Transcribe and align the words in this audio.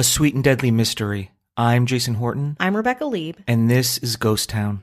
A 0.00 0.02
Sweet 0.02 0.34
and 0.34 0.42
Deadly 0.42 0.70
Mystery. 0.70 1.30
I'm 1.58 1.84
Jason 1.84 2.14
Horton. 2.14 2.56
I'm 2.58 2.74
Rebecca 2.74 3.04
Lieb. 3.04 3.36
And 3.46 3.70
this 3.70 3.98
is 3.98 4.16
Ghost 4.16 4.48
Town. 4.48 4.82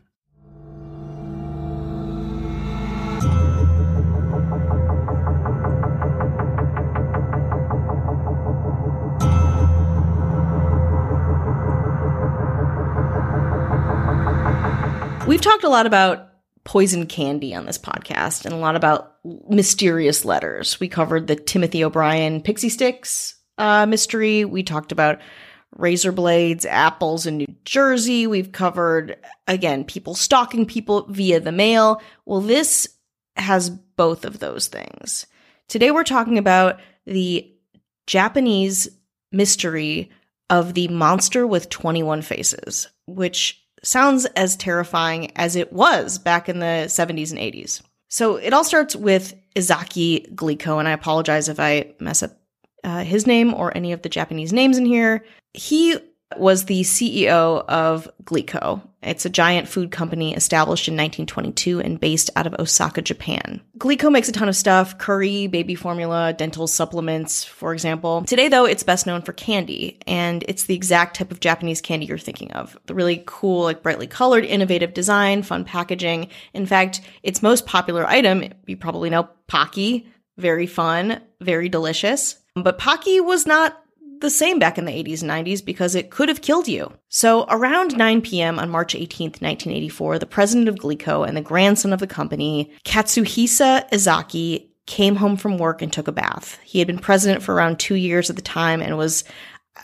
We've 15.27 15.41
talked 15.41 15.63
a 15.63 15.69
lot 15.69 15.87
about 15.87 16.29
poison 16.63 17.07
candy 17.07 17.55
on 17.55 17.65
this 17.65 17.79
podcast 17.79 18.45
and 18.45 18.53
a 18.53 18.57
lot 18.57 18.75
about 18.75 19.15
mysterious 19.49 20.25
letters. 20.25 20.79
We 20.79 20.87
covered 20.87 21.25
the 21.25 21.35
Timothy 21.35 21.83
O'Bryan 21.83 22.43
Pixy 22.43 22.69
Stix 22.69 23.36
uh, 23.57 23.85
mystery. 23.85 24.45
We 24.45 24.63
talked 24.63 24.91
about 24.91 25.19
razor 25.75 26.11
blades, 26.11 26.65
apples 26.65 27.25
in 27.25 27.37
New 27.37 27.55
Jersey. 27.65 28.27
We've 28.27 28.51
covered, 28.51 29.17
again, 29.47 29.83
people 29.83 30.15
stalking 30.15 30.65
people 30.65 31.05
via 31.09 31.39
the 31.39 31.51
mail. 31.51 32.01
Well, 32.25 32.41
this 32.41 32.87
has 33.35 33.69
both 33.69 34.25
of 34.25 34.39
those 34.39 34.67
things. 34.67 35.27
Today 35.67 35.91
we're 35.91 36.03
talking 36.03 36.37
about 36.37 36.79
the 37.05 37.51
Japanese 38.07 38.89
mystery 39.31 40.11
of 40.49 40.73
the 40.73 40.87
monster 40.87 41.45
with 41.45 41.69
21 41.69 42.21
faces, 42.21 42.87
which 43.05 43.61
sounds 43.83 44.25
as 44.25 44.55
terrifying 44.55 45.35
as 45.37 45.55
it 45.55 45.73
was 45.73 46.17
back 46.17 46.49
in 46.49 46.59
the 46.59 46.85
70s 46.87 47.31
and 47.31 47.39
80s. 47.39 47.81
So 48.09 48.37
it 48.37 48.53
all 48.53 48.63
starts 48.63 48.95
with 48.95 49.35
Izaki 49.55 50.33
Glico, 50.33 50.79
and 50.79 50.87
I 50.87 50.91
apologize 50.91 51.49
if 51.49 51.59
I 51.59 51.93
mess 51.99 52.23
up 52.23 52.37
uh, 52.83 53.03
his 53.03 53.27
name 53.27 53.53
or 53.53 53.75
any 53.75 53.91
of 53.91 54.01
the 54.01 54.09
Japanese 54.09 54.53
names 54.53 54.77
in 54.77 54.85
here. 54.85 55.23
He 55.53 55.97
was 56.35 56.65
the 56.65 56.81
CEO 56.81 57.63
of 57.65 58.09
Glico. 58.23 58.81
It's 59.01 59.25
a 59.25 59.29
giant 59.29 59.69
food 59.69 59.91
company 59.91 60.33
established 60.33 60.87
in 60.87 60.95
1922 60.95 61.79
and 61.79 61.99
based 61.99 62.29
out 62.35 62.45
of 62.45 62.55
Osaka, 62.59 63.01
Japan. 63.01 63.61
Glico 63.77 64.11
makes 64.11 64.27
a 64.27 64.33
ton 64.33 64.49
of 64.49 64.55
stuff 64.55 64.97
curry, 64.97 65.47
baby 65.47 65.75
formula, 65.75 66.33
dental 66.33 66.67
supplements, 66.67 67.43
for 67.45 67.71
example. 67.71 68.23
Today, 68.23 68.49
though, 68.49 68.65
it's 68.65 68.83
best 68.83 69.07
known 69.07 69.21
for 69.21 69.31
candy, 69.33 69.99
and 70.05 70.43
it's 70.49 70.63
the 70.63 70.75
exact 70.75 71.15
type 71.15 71.31
of 71.31 71.39
Japanese 71.39 71.79
candy 71.79 72.07
you're 72.07 72.17
thinking 72.17 72.51
of. 72.51 72.77
The 72.87 72.95
really 72.95 73.23
cool, 73.25 73.63
like 73.63 73.81
brightly 73.81 74.07
colored, 74.07 74.43
innovative 74.43 74.93
design, 74.93 75.43
fun 75.43 75.63
packaging. 75.63 76.27
In 76.53 76.65
fact, 76.65 76.99
its 77.23 77.41
most 77.41 77.65
popular 77.65 78.05
item, 78.05 78.43
you 78.65 78.75
probably 78.75 79.09
know, 79.09 79.29
Pocky. 79.47 80.07
Very 80.37 80.67
fun, 80.67 81.21
very 81.41 81.69
delicious. 81.69 82.35
But 82.63 82.77
Pocky 82.77 83.19
was 83.19 83.45
not 83.45 83.83
the 84.19 84.29
same 84.29 84.59
back 84.59 84.77
in 84.77 84.85
the 84.85 84.91
80s 84.91 85.21
and 85.21 85.31
90s 85.31 85.63
because 85.63 85.95
it 85.95 86.09
could 86.09 86.29
have 86.29 86.41
killed 86.41 86.67
you. 86.67 86.91
So, 87.09 87.45
around 87.49 87.97
9 87.97 88.21
p.m. 88.21 88.59
on 88.59 88.69
March 88.69 88.93
18th, 88.93 89.41
1984, 89.41 90.19
the 90.19 90.25
president 90.25 90.67
of 90.67 90.75
Glico 90.75 91.27
and 91.27 91.37
the 91.37 91.41
grandson 91.41 91.93
of 91.93 91.99
the 91.99 92.07
company, 92.07 92.71
Katsuhisa 92.83 93.89
Izaki, 93.91 94.67
came 94.85 95.17
home 95.17 95.37
from 95.37 95.57
work 95.57 95.81
and 95.81 95.91
took 95.91 96.07
a 96.07 96.13
bath. 96.13 96.59
He 96.63 96.79
had 96.79 96.87
been 96.87 96.99
president 96.99 97.43
for 97.43 97.53
around 97.53 97.77
two 97.77 97.95
years 97.95 98.29
at 98.29 98.37
the 98.37 98.41
time 98.41 98.81
and 98.81 98.97
was 98.97 99.23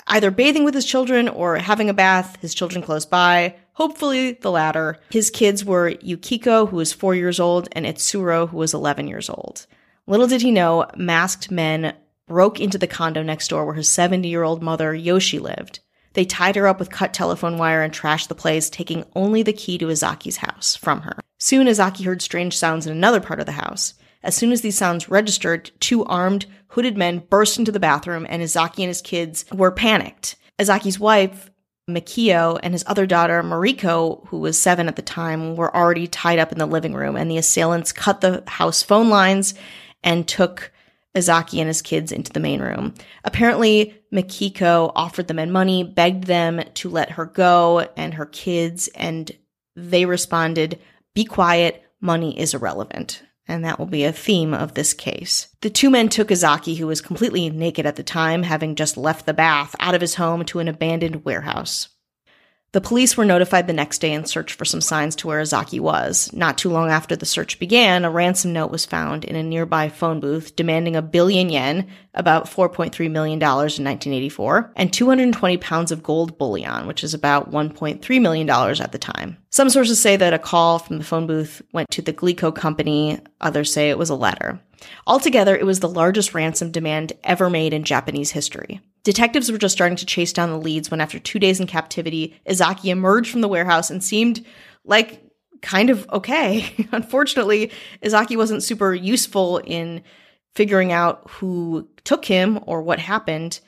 either 0.08 0.32
bathing 0.32 0.64
with 0.64 0.74
his 0.74 0.86
children 0.86 1.28
or 1.30 1.58
having 1.58 1.90
a 1.90 1.94
bath, 1.94 2.38
his 2.42 2.54
children 2.54 2.84
close 2.84 3.06
by, 3.06 3.56
hopefully 3.74 4.34
the 4.34 4.50
latter. 4.50 4.98
His 5.10 5.30
kids 5.30 5.64
were 5.64 5.90
Yukiko, 6.02 6.66
who 6.66 6.78
was 6.78 6.94
four 6.94 7.14
years 7.14 7.40
old, 7.40 7.68
and 7.74 7.86
Itsuro, 7.86 8.50
who 8.50 8.58
was 8.58 8.74
11 8.74 9.08
years 9.08 9.30
old. 9.30 9.68
Little 10.08 10.28
did 10.28 10.42
he 10.42 10.52
know, 10.52 10.86
masked 10.96 11.52
men 11.52 11.94
broke 12.28 12.60
into 12.60 12.78
the 12.78 12.88
condo 12.88 13.22
next 13.24 13.50
door 13.50 13.66
where 13.66 13.76
her 13.76 13.84
70 13.84 14.28
year 14.28 14.44
old 14.44 14.62
mother, 14.62 14.94
Yoshi, 14.94 15.40
lived. 15.40 15.80
They 16.14 16.26
tied 16.26 16.56
her 16.56 16.68
up 16.68 16.80
with 16.80 16.92
cut 16.92 17.14
telephone 17.14 17.58
wire 17.58 17.82
and 17.82 17.92
trashed 17.92 18.28
the 18.28 18.36
place, 18.36 18.70
taking 18.70 19.06
only 19.16 19.42
the 19.44 19.54
key 19.54 19.78
to 19.80 19.88
Izaki's 19.88 20.38
house 20.38 20.76
from 20.76 21.02
her. 21.02 21.20
Soon, 21.40 21.68
Izaki 21.68 22.06
heard 22.06 22.22
strange 22.22 22.58
sounds 22.58 22.86
in 22.86 22.92
another 22.92 23.20
part 23.20 23.40
of 23.40 23.46
the 23.46 23.54
house. 23.54 23.96
As 24.24 24.36
soon 24.36 24.52
as 24.52 24.62
these 24.62 24.78
sounds 24.78 25.10
registered, 25.10 25.72
two 25.80 26.06
armed, 26.06 26.46
hooded 26.68 26.98
men 26.98 27.24
burst 27.30 27.60
into 27.60 27.72
the 27.72 27.80
bathroom, 27.80 28.26
and 28.30 28.42
Izaki 28.42 28.80
and 28.80 28.88
his 28.88 29.02
kids 29.02 29.44
were 29.52 29.72
panicked. 29.72 30.36
Izaki's 30.60 31.00
wife, 31.00 31.50
Mikio, 31.90 32.60
and 32.64 32.74
his 32.74 32.86
other 32.88 33.06
daughter, 33.06 33.44
Mariko, 33.44 34.26
who 34.28 34.40
was 34.40 34.58
seven 34.58 34.88
at 34.88 34.96
the 34.96 35.02
time, 35.02 35.56
were 35.56 35.76
already 35.76 36.08
tied 36.08 36.40
up 36.40 36.52
in 36.52 36.60
the 36.60 36.66
living 36.66 36.94
room, 36.94 37.18
and 37.18 37.30
the 37.30 37.38
assailants 37.38 37.92
cut 37.92 38.22
the 38.22 38.44
house 38.48 38.82
phone 38.82 39.10
lines 39.10 39.54
and 40.04 40.28
took 40.28 40.72
Ezaki 41.16 41.59
and 41.59 41.68
his 41.68 41.81
kids 41.81 42.12
into 42.12 42.31
the 42.31 42.40
main 42.40 42.62
room. 42.62 42.94
Apparently, 43.24 43.96
Mikiko 44.12 44.91
offered 44.96 45.28
the 45.28 45.34
men 45.34 45.51
money, 45.51 45.84
begged 45.84 46.25
them 46.25 46.62
to 46.75 46.90
let 46.90 47.12
her 47.12 47.25
go 47.25 47.88
and 47.96 48.16
her 48.16 48.25
kids, 48.25 48.90
and 48.96 49.31
they 49.75 50.06
responded, 50.06 50.79
Be 51.13 51.25
quiet, 51.25 51.84
money 52.01 52.40
is 52.40 52.53
irrelevant. 52.53 53.24
And 53.47 53.66
that 53.66 53.78
will 53.78 53.85
be 53.85 54.06
a 54.06 54.13
theme 54.13 54.53
of 54.53 54.74
this 54.74 54.94
case. 54.94 55.50
The 55.62 55.69
two 55.69 55.90
men 55.90 56.07
took 56.07 56.29
Izaki, 56.29 56.78
who 56.78 56.88
was 56.88 57.01
completely 57.01 57.50
naked 57.50 57.85
at 57.85 57.97
the 57.97 58.03
time, 58.03 58.44
having 58.44 58.75
just 58.75 58.95
left 58.95 59.25
the 59.25 59.34
bath, 59.34 59.75
out 59.80 59.95
of 59.95 60.01
his 60.01 60.16
home 60.16 60.45
to 60.45 60.59
an 60.59 60.69
abandoned 60.69 61.25
warehouse. 61.25 61.90
The 62.74 62.82
police 62.82 63.16
were 63.16 63.24
notified 63.24 63.68
the 63.68 63.74
next 63.74 64.00
day 64.00 64.12
and 64.14 64.28
searched 64.28 64.56
for 64.56 64.66
some 64.66 64.82
signs 64.82 65.16
to 65.18 65.28
where 65.28 65.40
Azaki 65.40 65.80
was. 65.80 66.34
Not 66.34 66.58
too 66.58 66.72
long 66.72 66.90
after 66.90 67.16
the 67.16 67.24
search 67.24 67.60
began, 67.60 68.04
a 68.04 68.10
ransom 68.10 68.52
note 68.52 68.72
was 68.72 68.84
found 68.84 69.24
in 69.26 69.36
a 69.36 69.44
nearby 69.44 69.90
phone 69.90 70.20
booth 70.20 70.56
demanding 70.56 70.96
a 70.96 71.04
billion 71.04 71.50
yen, 71.50 71.88
about 72.16 72.46
$4.3 72.46 73.12
million 73.12 73.40
in 73.40 73.46
1984, 73.46 74.74
and 74.76 74.92
220 74.92 75.58
pounds 75.58 75.92
of 75.92 76.02
gold 76.02 76.40
bullion, 76.40 76.88
which 76.88 77.04
is 77.04 77.14
about 77.14 77.52
$1.3 77.52 78.22
million 78.22 78.50
at 78.50 78.92
the 78.92 78.98
time. 78.98 79.38
Some 79.52 79.70
sources 79.70 80.02
say 80.02 80.18
that 80.18 80.34
a 80.34 80.40
call 80.40 80.80
from 80.80 80.98
the 80.98 81.04
phone 81.04 81.28
booth 81.28 81.62
went 81.74 81.92
to 81.92 82.02
the 82.02 82.12
Glico 82.12 82.54
company, 82.56 83.20
others 83.40 83.72
say 83.72 83.92
it 83.92 84.00
was 84.00 84.10
a 84.10 84.16
letter. 84.16 84.60
Altogether, 85.08 85.56
it 85.56 85.66
was 85.66 85.80
the 85.80 85.90
largest 85.90 86.34
ransom 86.34 86.72
demand 86.72 87.14
ever 87.24 87.50
made 87.50 87.74
in 87.74 87.84
Japanese 87.84 88.32
history. 88.32 88.82
Detectives 89.04 89.52
were 89.52 89.58
just 89.58 89.74
starting 89.74 89.98
to 89.98 90.06
chase 90.06 90.32
down 90.32 90.50
the 90.50 90.58
leads 90.58 90.90
when, 90.90 91.02
after 91.02 91.19
two 91.19 91.40
days 91.40 91.60
in 91.60 91.68
captivity, 91.68 92.40
Izaki 92.48 92.86
emerged 92.86 93.31
from 93.31 93.42
the 93.42 93.48
warehouse 93.48 93.90
and 93.90 94.04
seemed 94.04 94.46
like 94.86 95.22
kind 95.62 95.90
of 95.90 96.07
okay. 96.12 96.88
Unfortunately, 96.92 97.72
Izaki 98.04 98.38
wasn't 98.38 98.63
super 98.63 98.94
useful 98.94 99.57
in 99.60 100.04
figuring 100.56 100.92
out 100.92 101.30
who 101.31 101.88
took 102.04 102.25
him 102.25 102.60
or 102.66 102.81
what 102.81 103.00
happened. 103.00 103.60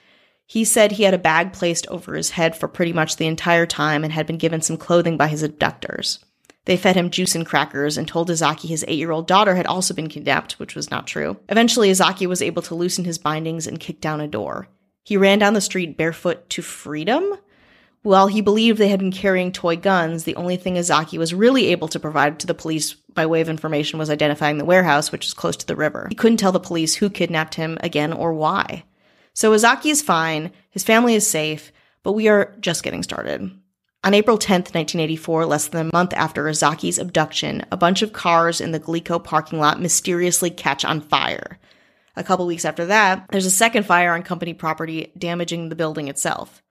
He 0.45 0.63
said 0.63 0.91
he 0.91 1.03
had 1.03 1.13
a 1.13 1.19
bag 1.19 1.53
placed 1.53 1.87
over 1.87 2.13
his 2.13 2.29
head 2.31 2.55
for 2.55 2.67
pretty 2.67 2.93
much 2.93 3.15
the 3.15 3.25
entire 3.25 3.65
time 3.65 4.03
and 4.03 4.13
had 4.13 4.27
been 4.27 4.37
given 4.37 4.61
some 4.61 4.77
clothing 4.77 5.17
by 5.17 5.27
his 5.27 5.41
abductors. 5.41 6.23
They 6.65 6.77
fed 6.77 6.95
him 6.95 7.11
juice 7.11 7.35
and 7.35 7.45
crackers 7.45 7.97
and 7.97 8.07
told 8.07 8.29
Ezaki 8.29 8.67
his 8.67 8.83
eight 8.87 8.97
year 8.97 9.11
old 9.11 9.27
daughter 9.27 9.55
had 9.55 9.67
also 9.67 9.93
been 9.93 10.09
kidnapped, 10.09 10.59
which 10.59 10.75
was 10.75 10.91
not 10.91 11.07
true. 11.07 11.37
Eventually, 11.49 11.89
Ezaki 11.89 12.27
was 12.27 12.41
able 12.41 12.61
to 12.63 12.75
loosen 12.75 13.05
his 13.05 13.17
bindings 13.17 13.67
and 13.67 13.79
kick 13.79 14.01
down 14.01 14.19
a 14.19 14.27
door. 14.27 14.67
He 15.03 15.17
ran 15.17 15.39
down 15.39 15.53
the 15.53 15.61
street 15.61 15.97
barefoot 15.97 16.49
to 16.51 16.61
freedom. 16.63 17.37
While 18.01 18.27
he 18.27 18.41
believed 18.41 18.77
they 18.77 18.89
had 18.89 18.99
been 18.99 19.11
carrying 19.11 19.51
toy 19.51 19.77
guns, 19.77 20.23
the 20.23 20.35
only 20.35 20.57
thing 20.57 20.75
Ezaki 20.75 21.17
was 21.17 21.33
really 21.33 21.67
able 21.67 21.87
to 21.87 21.99
provide 21.99 22.39
to 22.39 22.47
the 22.47 22.53
police 22.53 22.93
by 22.93 23.25
way 23.25 23.41
of 23.41 23.49
information 23.49 23.97
was 23.97 24.09
identifying 24.09 24.57
the 24.57 24.65
warehouse, 24.65 25.11
which 25.11 25.25
is 25.25 25.33
close 25.33 25.55
to 25.57 25.65
the 25.65 25.75
river. 25.75 26.07
He 26.09 26.15
couldn't 26.15 26.37
tell 26.37 26.51
the 26.51 26.59
police 26.59 26.95
who 26.95 27.09
kidnapped 27.09 27.55
him 27.55 27.77
again 27.81 28.13
or 28.13 28.33
why. 28.33 28.83
So 29.33 29.51
Izaki 29.51 29.87
is 29.87 30.01
fine, 30.01 30.51
his 30.69 30.83
family 30.83 31.15
is 31.15 31.27
safe, 31.27 31.71
but 32.03 32.13
we 32.13 32.27
are 32.27 32.55
just 32.59 32.83
getting 32.83 33.03
started. 33.03 33.51
On 34.05 34.13
April 34.13 34.37
10th, 34.37 34.75
1984, 34.75 35.47
less 35.47 35.67
than 35.67 35.87
a 35.87 35.91
month 35.91 36.13
after 36.13 36.43
Izaki's 36.43 36.99
abduction, 36.99 37.65
a 37.71 37.77
bunch 37.77 38.03
of 38.03 38.13
cars 38.13 38.61
in 38.61 38.71
the 38.71 38.79
Glico 38.79 39.21
parking 39.21 39.57
lot 39.57 39.81
mysteriously 39.81 40.51
catch 40.51 40.85
on 40.85 41.01
fire. 41.01 41.57
A 42.15 42.23
couple 42.23 42.45
weeks 42.45 42.65
after 42.65 42.85
that, 42.85 43.25
there's 43.31 43.47
a 43.47 43.51
second 43.51 43.87
fire 43.87 44.13
on 44.13 44.21
company 44.21 44.53
property, 44.53 45.11
damaging 45.17 45.69
the 45.69 45.75
building 45.75 46.07
itself. 46.07 46.61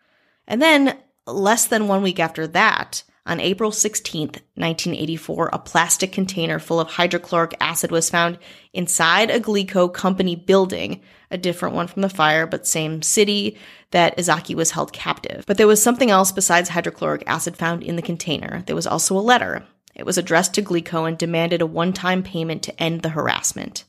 And 0.47 0.63
then, 0.63 0.97
less 1.27 1.67
than 1.67 1.89
one 1.89 2.05
week 2.05 2.21
after 2.21 2.47
that, 2.47 3.03
on 3.27 3.41
April 3.41 3.73
16, 3.73 4.29
1984, 4.29 5.51
a 5.53 5.59
plastic 5.59 6.13
container 6.13 6.59
full 6.59 6.79
of 6.79 6.91
hydrochloric 6.91 7.55
acid 7.59 7.91
was 7.91 8.11
found 8.11 8.39
inside 8.75 9.31
a 9.31 9.41
Glico 9.41 9.93
company 9.93 10.37
building, 10.37 11.01
a 11.31 11.39
different 11.39 11.75
one 11.75 11.87
from 11.87 12.03
the 12.03 12.11
fire, 12.11 12.47
but 12.47 12.67
same 12.67 13.01
city 13.01 13.57
that 13.93 14.17
Izaki 14.19 14.55
was 14.55 14.73
held 14.73 14.93
captive. 14.93 15.45
But 15.47 15.57
there 15.57 15.67
was 15.67 15.83
something 15.83 16.11
else 16.11 16.33
besides 16.33 16.69
hydrochloric 16.69 17.25
acid 17.27 17.57
found 17.57 17.83
in 17.83 17.97
the 17.97 18.03
container. 18.03 18.63
There 18.67 18.77
was 18.77 18.87
also 18.87 19.17
a 19.17 19.21
letter. 19.21 19.65
It 19.95 20.05
was 20.05 20.19
addressed 20.19 20.53
to 20.55 20.63
Glico 20.63 21.09
and 21.09 21.17
demanded 21.17 21.63
a 21.63 21.67
one 21.67 21.95
time 21.95 22.23
payment 22.23 22.63
to 22.65 22.83
end 22.83 23.01
the 23.01 23.11
harassment. 23.11 23.85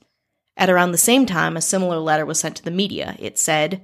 At 0.55 0.69
around 0.69 0.93
the 0.93 0.97
same 0.97 1.25
time, 1.25 1.57
a 1.57 1.61
similar 1.61 1.97
letter 1.97 2.25
was 2.25 2.39
sent 2.39 2.55
to 2.57 2.63
the 2.63 2.71
media. 2.71 3.17
It 3.19 3.37
said, 3.37 3.81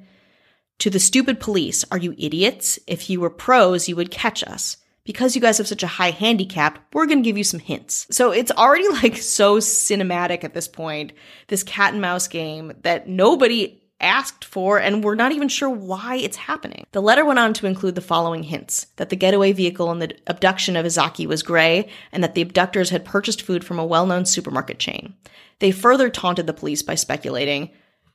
To 0.80 0.90
the 0.90 1.00
stupid 1.00 1.42
police, 1.42 1.84
are 1.92 1.98
you 1.98 2.16
idiots? 2.18 2.80
If 2.88 3.10
you 3.10 3.20
were 3.20 3.30
pros, 3.30 3.90
you 3.90 3.98
would 3.98 4.12
catch 4.12 4.44
us 4.46 4.78
because 5.04 5.36
you 5.36 5.42
guys 5.42 5.58
have 5.58 5.68
such 5.68 5.84
a 5.84 5.88
high 5.88 6.12
handicap, 6.12 6.80
we're 6.94 7.06
going 7.06 7.24
to 7.24 7.28
give 7.28 7.38
you 7.38 7.44
some 7.44 7.60
hints. 7.60 8.08
So 8.12 8.32
it's 8.32 8.52
already 8.52 8.88
like 9.04 9.18
so 9.18 9.58
cinematic 9.58 10.44
at 10.44 10.54
this 10.54 10.68
point, 10.68 11.14
this 11.48 11.64
cat 11.64 11.94
and 11.94 12.02
mouse 12.02 12.28
game 12.28 12.74
that 12.84 13.08
nobody 13.08 13.82
asked 14.00 14.44
for, 14.44 14.80
and 14.80 15.04
we're 15.04 15.16
not 15.16 15.32
even 15.32 15.48
sure 15.48 15.70
why 15.70 16.16
it's 16.16 16.38
happening. 16.38 16.86
The 16.92 17.02
letter 17.02 17.24
went 17.24 17.40
on 17.40 17.54
to 17.54 17.68
include 17.68 17.96
the 17.96 18.02
following 18.02 18.44
hints 18.44 18.88
that 18.96 19.10
the 19.10 19.16
getaway 19.16 19.52
vehicle 19.52 19.92
in 19.92 20.00
the 20.00 20.18
abduction 20.28 20.76
of 20.76 20.86
Izaki 20.86 21.28
was 21.28 21.44
gray, 21.44 21.90
and 22.12 22.24
that 22.24 22.34
the 22.34 22.42
abductors 22.42 22.90
had 22.90 23.06
purchased 23.06 23.42
food 23.42 23.64
from 23.64 23.80
a 23.80 23.86
well 23.86 24.06
known 24.06 24.26
supermarket 24.26 24.80
chain. 24.80 25.14
They 25.60 25.72
further 25.72 26.10
taunted 26.10 26.48
the 26.48 26.54
police 26.54 26.82
by 26.82 26.96
speculating 26.96 27.70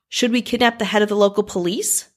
should 0.08 0.30
we 0.30 0.42
kidnap 0.42 0.78
the 0.78 0.84
head 0.84 1.02
of 1.02 1.08
the 1.08 1.16
local 1.16 1.42
police? 1.42 2.08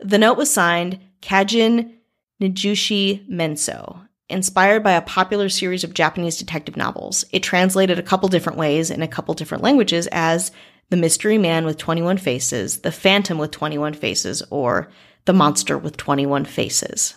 The 0.00 0.18
note 0.18 0.38
was 0.38 0.52
signed 0.52 0.98
Kajin 1.20 1.97
Nijushi 2.40 3.28
Menso, 3.28 4.06
inspired 4.28 4.84
by 4.84 4.92
a 4.92 5.02
popular 5.02 5.48
series 5.48 5.82
of 5.82 5.94
Japanese 5.94 6.38
detective 6.38 6.76
novels. 6.76 7.24
It 7.32 7.42
translated 7.42 7.98
a 7.98 8.02
couple 8.02 8.28
different 8.28 8.58
ways 8.58 8.90
in 8.90 9.02
a 9.02 9.08
couple 9.08 9.34
different 9.34 9.64
languages 9.64 10.06
as 10.12 10.52
The 10.90 10.96
Mystery 10.96 11.36
Man 11.36 11.64
with 11.64 11.78
21 11.78 12.18
Faces, 12.18 12.78
The 12.78 12.92
Phantom 12.92 13.38
with 13.38 13.50
21 13.50 13.94
Faces, 13.94 14.42
or 14.50 14.88
The 15.24 15.32
Monster 15.32 15.76
with 15.76 15.96
21 15.96 16.44
Faces. 16.44 17.16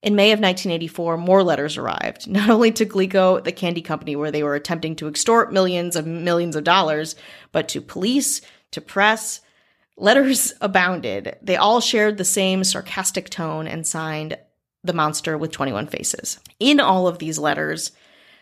In 0.00 0.14
May 0.14 0.30
of 0.30 0.38
1984, 0.38 1.16
more 1.16 1.42
letters 1.42 1.76
arrived, 1.76 2.28
not 2.30 2.48
only 2.48 2.70
to 2.72 2.86
Glico, 2.86 3.42
the 3.42 3.50
candy 3.50 3.82
company 3.82 4.14
where 4.14 4.30
they 4.30 4.44
were 4.44 4.54
attempting 4.54 4.94
to 4.96 5.08
extort 5.08 5.52
millions 5.52 5.96
of 5.96 6.06
millions 6.06 6.54
of 6.54 6.62
dollars, 6.62 7.16
but 7.50 7.68
to 7.70 7.80
police, 7.80 8.40
to 8.70 8.80
press, 8.80 9.40
Letters 9.98 10.54
abounded. 10.60 11.36
They 11.42 11.56
all 11.56 11.80
shared 11.80 12.16
the 12.16 12.24
same 12.24 12.64
sarcastic 12.64 13.28
tone 13.28 13.66
and 13.66 13.86
signed 13.86 14.38
the 14.84 14.92
monster 14.92 15.36
with 15.36 15.50
21 15.52 15.88
faces. 15.88 16.38
In 16.60 16.80
all 16.80 17.08
of 17.08 17.18
these 17.18 17.38
letters, 17.38 17.92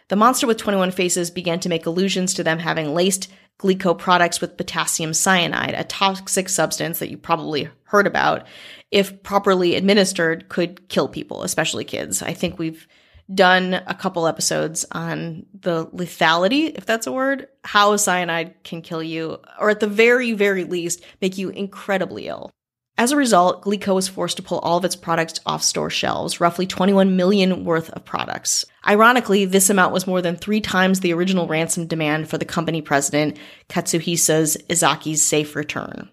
the 0.09 0.17
monster 0.17 0.47
with 0.47 0.59
21 0.59 0.93
faces 0.93 1.31
began 1.31 1.59
to 1.61 1.69
make 1.69 1.87
allusions 1.87 2.35
to 2.35 2.45
them 2.45 2.59
having 2.59 2.95
laced 2.95 3.29
Glico 3.59 3.97
products 3.97 4.41
with 4.41 4.57
potassium 4.57 5.15
cyanide, 5.15 5.75
a 5.75 5.85
toxic 5.85 6.49
substance 6.49 6.99
that 6.99 7.11
you 7.11 7.17
probably 7.17 7.71
heard 7.85 8.07
about, 8.07 8.47
if 8.91 9.23
properly 9.23 9.75
administered, 9.75 10.49
could 10.49 10.89
kill 10.89 11.09
people, 11.09 11.43
especially 11.43 11.85
kids. 11.85 12.23
I 12.23 12.35
think 12.35 12.59
we've 12.59 12.87
done 13.35 13.75
a 13.87 13.95
couple 13.95 14.27
episodes 14.27 14.85
on 14.93 15.47
the 15.61 15.87
lethality, 15.87 16.73
if 16.77 16.87
that's 16.87 17.07
a 17.07 17.13
word, 17.13 17.49
how 17.65 17.97
cyanide 17.97 18.55
can 18.63 18.83
kill 18.83 19.03
you, 19.03 19.39
or 19.59 19.71
at 19.71 19.81
the 19.81 19.87
very, 19.87 20.33
very 20.33 20.65
least, 20.65 21.05
make 21.21 21.37
you 21.37 21.49
incredibly 21.51 22.29
ill. 22.29 22.51
As 22.99 23.13
a 23.13 23.17
result, 23.17 23.63
Glico 23.63 23.95
was 23.95 24.09
forced 24.09 24.39
to 24.39 24.43
pull 24.43 24.59
all 24.61 24.79
of 24.79 24.85
its 24.85 24.97
products 24.97 25.39
off 25.45 25.63
store 25.63 25.91
shelves, 25.91 26.41
roughly 26.41 26.67
21 26.67 27.15
million 27.15 27.65
worth 27.65 27.91
of 27.91 28.07
products. 28.07 28.65
Ironically, 28.87 29.45
this 29.45 29.69
amount 29.69 29.93
was 29.93 30.07
more 30.07 30.23
than 30.23 30.37
three 30.37 30.63
times 30.63 31.01
the 31.01 31.13
original 31.13 31.47
ransom 31.47 31.87
demand 31.87 32.31
for 32.31 32.39
the 32.39 32.47
company 32.47 32.81
president, 32.81 33.37
Katsuhisa's 33.69 34.57
Izaki's 34.71 35.21
safe 35.21 35.55
return. 35.55 36.09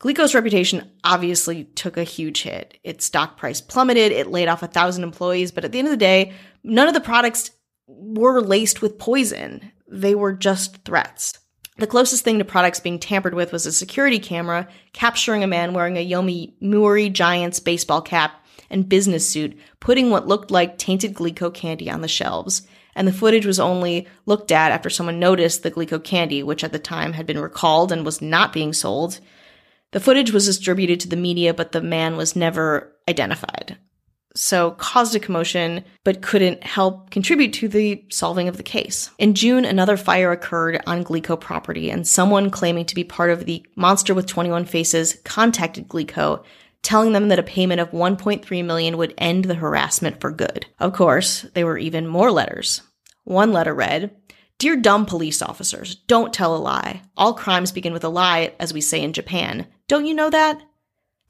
Glico's 0.00 0.34
reputation 0.34 0.90
obviously 1.04 1.64
took 1.64 1.98
a 1.98 2.04
huge 2.04 2.42
hit. 2.42 2.78
Its 2.82 3.04
stock 3.04 3.36
price 3.36 3.60
plummeted, 3.60 4.12
it 4.12 4.30
laid 4.30 4.48
off 4.48 4.62
a 4.62 4.66
thousand 4.66 5.04
employees, 5.04 5.52
but 5.52 5.64
at 5.64 5.72
the 5.72 5.78
end 5.78 5.88
of 5.88 5.92
the 5.92 5.98
day, 5.98 6.32
none 6.64 6.88
of 6.88 6.94
the 6.94 7.00
products 7.00 7.50
were 7.86 8.40
laced 8.40 8.80
with 8.80 8.98
poison. 8.98 9.70
They 9.86 10.14
were 10.14 10.32
just 10.32 10.84
threats. 10.84 11.38
The 11.76 11.86
closest 11.86 12.24
thing 12.24 12.38
to 12.38 12.44
products 12.46 12.80
being 12.80 12.98
tampered 12.98 13.34
with 13.34 13.52
was 13.52 13.66
a 13.66 13.72
security 13.72 14.18
camera 14.18 14.68
capturing 14.94 15.44
a 15.44 15.46
man 15.46 15.74
wearing 15.74 15.98
a 15.98 16.08
Yomiuri 16.08 17.12
Giants 17.12 17.60
baseball 17.60 18.00
cap 18.00 18.44
and 18.70 18.88
business 18.88 19.28
suit, 19.28 19.58
putting 19.80 20.10
what 20.10 20.28
looked 20.28 20.50
like 20.50 20.78
tainted 20.78 21.12
Glico 21.12 21.52
candy 21.52 21.90
on 21.90 22.00
the 22.00 22.08
shelves. 22.08 22.66
And 22.94 23.06
the 23.06 23.12
footage 23.12 23.46
was 23.46 23.60
only 23.60 24.08
looked 24.24 24.50
at 24.50 24.72
after 24.72 24.88
someone 24.88 25.18
noticed 25.18 25.62
the 25.62 25.70
Glico 25.70 26.02
candy, 26.02 26.42
which 26.42 26.64
at 26.64 26.72
the 26.72 26.78
time 26.78 27.12
had 27.12 27.26
been 27.26 27.40
recalled 27.40 27.92
and 27.92 28.04
was 28.04 28.22
not 28.22 28.52
being 28.52 28.72
sold, 28.72 29.20
the 29.92 30.00
footage 30.00 30.32
was 30.32 30.46
distributed 30.46 31.00
to 31.00 31.08
the 31.08 31.16
media, 31.16 31.52
but 31.52 31.72
the 31.72 31.80
man 31.80 32.16
was 32.16 32.36
never 32.36 32.96
identified. 33.08 33.78
So 34.36 34.72
caused 34.72 35.16
a 35.16 35.20
commotion, 35.20 35.84
but 36.04 36.22
couldn't 36.22 36.62
help 36.62 37.10
contribute 37.10 37.52
to 37.54 37.68
the 37.68 38.04
solving 38.10 38.46
of 38.46 38.56
the 38.56 38.62
case. 38.62 39.10
In 39.18 39.34
June, 39.34 39.64
another 39.64 39.96
fire 39.96 40.30
occurred 40.30 40.80
on 40.86 41.02
Glico 41.02 41.38
property, 41.38 41.90
and 41.90 42.06
someone 42.06 42.50
claiming 42.50 42.84
to 42.86 42.94
be 42.94 43.02
part 43.02 43.30
of 43.30 43.46
the 43.46 43.66
Monster 43.74 44.14
with 44.14 44.26
21 44.26 44.66
Faces 44.66 45.18
contacted 45.24 45.88
Glico, 45.88 46.44
telling 46.82 47.12
them 47.12 47.28
that 47.28 47.40
a 47.40 47.44
payment 47.44 47.80
of 47.80 47.90
1.3 47.90 48.64
million 48.64 48.96
would 48.96 49.14
end 49.18 49.46
the 49.46 49.56
harassment 49.56 50.20
for 50.20 50.30
good. 50.30 50.66
Of 50.78 50.92
course, 50.92 51.42
there 51.54 51.66
were 51.66 51.78
even 51.78 52.06
more 52.06 52.30
letters. 52.30 52.82
One 53.24 53.52
letter 53.52 53.74
read, 53.74 54.16
Dear 54.60 54.76
dumb 54.76 55.06
police 55.06 55.40
officers, 55.40 55.94
don't 56.06 56.34
tell 56.34 56.54
a 56.54 56.58
lie. 56.58 57.00
All 57.16 57.32
crimes 57.32 57.72
begin 57.72 57.94
with 57.94 58.04
a 58.04 58.10
lie, 58.10 58.52
as 58.60 58.74
we 58.74 58.82
say 58.82 59.00
in 59.00 59.14
Japan. 59.14 59.66
Don't 59.88 60.04
you 60.04 60.12
know 60.12 60.28
that? 60.28 60.62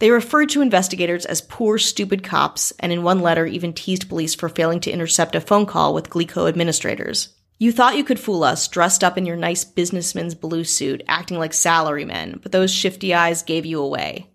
They 0.01 0.11
referred 0.11 0.49
to 0.49 0.63
investigators 0.63 1.27
as 1.27 1.41
poor, 1.41 1.79
stupid 1.79 2.25
cops, 2.25 2.73
and 2.81 2.91
in 2.91 3.05
one 3.05 3.21
letter 3.21 3.47
even 3.47 3.73
teased 3.73 4.09
police 4.09 4.35
for 4.35 4.49
failing 4.49 4.81
to 4.81 4.91
intercept 4.91 5.37
a 5.37 5.41
phone 5.41 5.65
call 5.65 5.95
with 5.95 6.11
Glico 6.11 6.49
administrators. 6.49 7.29
You 7.57 7.71
thought 7.71 7.97
you 7.97 8.03
could 8.03 8.19
fool 8.19 8.43
us, 8.43 8.67
dressed 8.67 9.05
up 9.05 9.17
in 9.17 9.27
your 9.27 9.37
nice 9.37 9.65
businessman's 9.65 10.35
blue 10.35 10.65
suit, 10.65 11.05
acting 11.07 11.39
like 11.39 11.53
salarymen, 11.53 12.43
but 12.43 12.51
those 12.51 12.75
shifty 12.75 13.15
eyes 13.15 13.45
gave 13.45 13.65
you 13.65 13.81
away. 13.81 14.30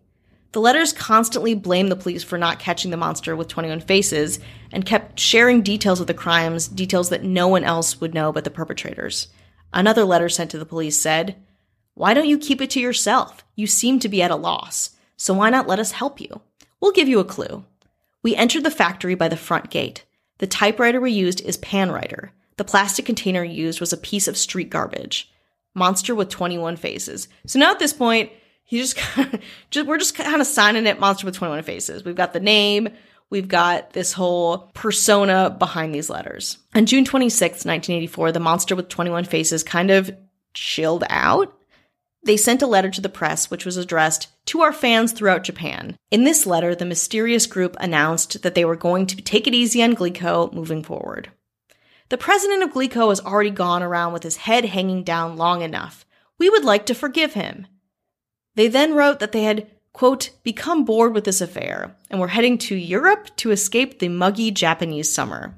The 0.55 0.61
letters 0.61 0.93
constantly 0.93 1.53
blamed 1.53 1.91
the 1.91 1.97
police 1.97 2.23
for 2.23 2.37
not 2.37 2.59
catching 2.59 2.89
the 2.89 2.95
monster 2.95 3.35
with 3.35 3.49
21 3.49 3.81
faces 3.81 4.39
and 4.71 4.85
kept 4.85 5.19
sharing 5.19 5.61
details 5.61 5.99
of 5.99 6.07
the 6.07 6.13
crimes, 6.13 6.69
details 6.69 7.09
that 7.09 7.25
no 7.25 7.49
one 7.49 7.65
else 7.65 7.99
would 7.99 8.13
know 8.13 8.31
but 8.31 8.45
the 8.45 8.49
perpetrators. 8.49 9.27
Another 9.73 10.05
letter 10.05 10.29
sent 10.29 10.49
to 10.51 10.57
the 10.57 10.65
police 10.65 10.97
said, 10.97 11.35
Why 11.93 12.13
don't 12.13 12.29
you 12.29 12.37
keep 12.37 12.61
it 12.61 12.69
to 12.69 12.79
yourself? 12.79 13.43
You 13.57 13.67
seem 13.67 13.99
to 13.99 14.07
be 14.07 14.21
at 14.21 14.31
a 14.31 14.37
loss, 14.37 14.91
so 15.17 15.33
why 15.33 15.49
not 15.49 15.67
let 15.67 15.77
us 15.77 15.91
help 15.91 16.21
you? 16.21 16.39
We'll 16.79 16.93
give 16.93 17.09
you 17.09 17.19
a 17.19 17.25
clue. 17.25 17.65
We 18.23 18.33
entered 18.33 18.63
the 18.63 18.71
factory 18.71 19.13
by 19.13 19.27
the 19.27 19.35
front 19.35 19.69
gate. 19.69 20.05
The 20.37 20.47
typewriter 20.47 21.01
we 21.01 21.11
used 21.11 21.41
is 21.41 21.57
Panwriter. 21.57 22.29
The 22.55 22.63
plastic 22.63 23.05
container 23.05 23.43
used 23.43 23.81
was 23.81 23.91
a 23.91 23.97
piece 23.97 24.25
of 24.25 24.37
street 24.37 24.69
garbage. 24.69 25.29
Monster 25.73 26.15
with 26.15 26.29
21 26.29 26.77
faces. 26.77 27.27
So 27.45 27.59
now 27.59 27.71
at 27.71 27.79
this 27.79 27.91
point, 27.91 28.31
he 28.65 28.79
just, 28.79 28.99
just 29.69 29.87
we're 29.87 29.97
just 29.97 30.15
kind 30.15 30.41
of 30.41 30.47
signing 30.47 30.87
it 30.87 30.99
monster 30.99 31.25
with 31.25 31.35
21 31.35 31.63
faces. 31.63 32.03
We've 32.03 32.15
got 32.15 32.33
the 32.33 32.39
name, 32.39 32.89
we've 33.29 33.47
got 33.47 33.91
this 33.91 34.11
whole 34.11 34.71
persona 34.73 35.55
behind 35.57 35.93
these 35.93 36.09
letters. 36.09 36.57
On 36.73 36.85
June 36.85 37.05
26, 37.05 37.65
1984, 37.65 38.31
the 38.31 38.39
monster 38.39 38.75
with 38.75 38.89
21 38.89 39.23
faces 39.25 39.63
kind 39.63 39.91
of 39.91 40.11
chilled 40.53 41.03
out. 41.09 41.57
They 42.23 42.37
sent 42.37 42.63
a 42.63 42.67
letter 42.67 42.89
to 42.89 43.01
the 43.01 43.09
press, 43.09 43.51
which 43.51 43.65
was 43.65 43.77
addressed 43.77 44.29
to 44.47 44.61
our 44.61 44.73
fans 44.73 45.11
throughout 45.11 45.43
Japan. 45.43 45.95
In 46.09 46.23
this 46.23 46.47
letter, 46.47 46.73
the 46.73 46.85
mysterious 46.85 47.45
group 47.45 47.77
announced 47.79 48.41
that 48.41 48.55
they 48.55 48.65
were 48.65 48.75
going 48.75 49.05
to 49.07 49.17
take 49.17 49.45
it 49.45 49.53
easy 49.53 49.83
on 49.83 49.95
Glico 49.95 50.51
moving 50.51 50.81
forward. 50.81 51.29
The 52.09 52.17
president 52.17 52.63
of 52.63 52.71
Glico 52.71 53.09
has 53.09 53.21
already 53.21 53.51
gone 53.51 53.83
around 53.83 54.13
with 54.13 54.23
his 54.23 54.37
head 54.37 54.65
hanging 54.65 55.03
down 55.03 55.37
long 55.37 55.61
enough. 55.61 56.05
We 56.39 56.49
would 56.49 56.63
like 56.63 56.87
to 56.87 56.95
forgive 56.95 57.33
him. 57.33 57.67
They 58.55 58.67
then 58.67 58.95
wrote 58.95 59.19
that 59.19 59.31
they 59.31 59.43
had, 59.43 59.67
quote, 59.93 60.31
become 60.43 60.85
bored 60.85 61.13
with 61.13 61.25
this 61.25 61.41
affair 61.41 61.95
and 62.09 62.19
were 62.19 62.29
heading 62.29 62.57
to 62.59 62.75
Europe 62.75 63.35
to 63.37 63.51
escape 63.51 63.99
the 63.99 64.09
muggy 64.09 64.51
Japanese 64.51 65.11
summer. 65.13 65.57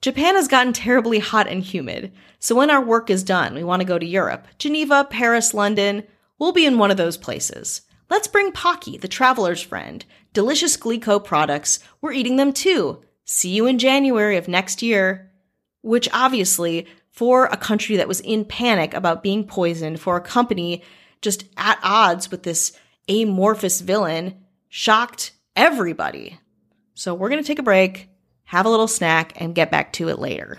Japan 0.00 0.34
has 0.34 0.48
gotten 0.48 0.72
terribly 0.72 1.20
hot 1.20 1.46
and 1.46 1.62
humid, 1.62 2.12
so 2.40 2.56
when 2.56 2.70
our 2.70 2.84
work 2.84 3.08
is 3.08 3.22
done, 3.22 3.54
we 3.54 3.62
want 3.62 3.80
to 3.80 3.86
go 3.86 3.98
to 4.00 4.06
Europe. 4.06 4.48
Geneva, 4.58 5.06
Paris, 5.08 5.54
London, 5.54 6.02
we'll 6.40 6.52
be 6.52 6.66
in 6.66 6.76
one 6.76 6.90
of 6.90 6.96
those 6.96 7.16
places. 7.16 7.82
Let's 8.10 8.26
bring 8.26 8.50
Pocky, 8.50 8.98
the 8.98 9.06
traveler's 9.06 9.62
friend. 9.62 10.04
Delicious 10.32 10.76
Glico 10.76 11.22
products. 11.22 11.78
We're 12.00 12.12
eating 12.12 12.36
them 12.36 12.52
too. 12.52 13.02
See 13.24 13.50
you 13.50 13.66
in 13.66 13.78
January 13.78 14.36
of 14.36 14.48
next 14.48 14.82
year. 14.82 15.30
Which 15.82 16.08
obviously, 16.12 16.88
for 17.10 17.46
a 17.46 17.56
country 17.56 17.96
that 17.96 18.08
was 18.08 18.20
in 18.20 18.44
panic 18.44 18.94
about 18.94 19.22
being 19.22 19.46
poisoned, 19.46 20.00
for 20.00 20.16
a 20.16 20.20
company 20.20 20.82
just 21.22 21.44
at 21.56 21.78
odds 21.82 22.30
with 22.30 22.42
this 22.42 22.72
amorphous 23.08 23.80
villain, 23.80 24.34
shocked 24.68 25.32
everybody. 25.56 26.38
So 26.94 27.14
we're 27.14 27.30
going 27.30 27.42
to 27.42 27.46
take 27.46 27.58
a 27.58 27.64
break, 27.64 28.10
have 28.44 28.66
a 28.66 28.70
little 28.70 28.88
snack, 28.88 29.32
and 29.36 29.54
get 29.54 29.70
back 29.70 29.92
to 29.94 30.08
it 30.08 30.18
later. 30.18 30.58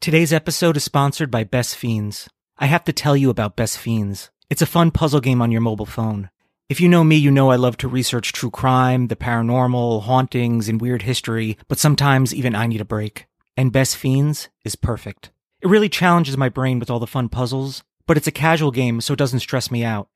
Today's 0.00 0.32
episode 0.32 0.78
is 0.78 0.84
sponsored 0.84 1.30
by 1.30 1.44
Best 1.44 1.76
Fiends. 1.76 2.26
I 2.56 2.64
have 2.64 2.84
to 2.84 2.92
tell 2.92 3.18
you 3.18 3.28
about 3.28 3.54
Best 3.54 3.76
Fiends. 3.76 4.30
It's 4.48 4.62
a 4.62 4.66
fun 4.66 4.92
puzzle 4.92 5.20
game 5.20 5.42
on 5.42 5.52
your 5.52 5.60
mobile 5.60 5.84
phone. 5.84 6.30
If 6.70 6.80
you 6.80 6.88
know 6.88 7.04
me, 7.04 7.16
you 7.16 7.30
know 7.30 7.50
I 7.50 7.56
love 7.56 7.76
to 7.76 7.86
research 7.86 8.32
true 8.32 8.50
crime, 8.50 9.08
the 9.08 9.14
paranormal, 9.14 10.04
hauntings, 10.04 10.70
and 10.70 10.80
weird 10.80 11.02
history, 11.02 11.58
but 11.68 11.78
sometimes 11.78 12.34
even 12.34 12.54
I 12.54 12.66
need 12.66 12.80
a 12.80 12.84
break. 12.86 13.26
And 13.58 13.72
Best 13.72 13.94
Fiends 13.94 14.48
is 14.64 14.74
perfect. 14.74 15.32
It 15.60 15.68
really 15.68 15.90
challenges 15.90 16.38
my 16.38 16.48
brain 16.48 16.78
with 16.78 16.88
all 16.88 16.98
the 16.98 17.06
fun 17.06 17.28
puzzles, 17.28 17.84
but 18.06 18.16
it's 18.16 18.26
a 18.26 18.32
casual 18.32 18.70
game 18.70 19.02
so 19.02 19.12
it 19.12 19.18
doesn't 19.18 19.40
stress 19.40 19.70
me 19.70 19.84
out. 19.84 20.08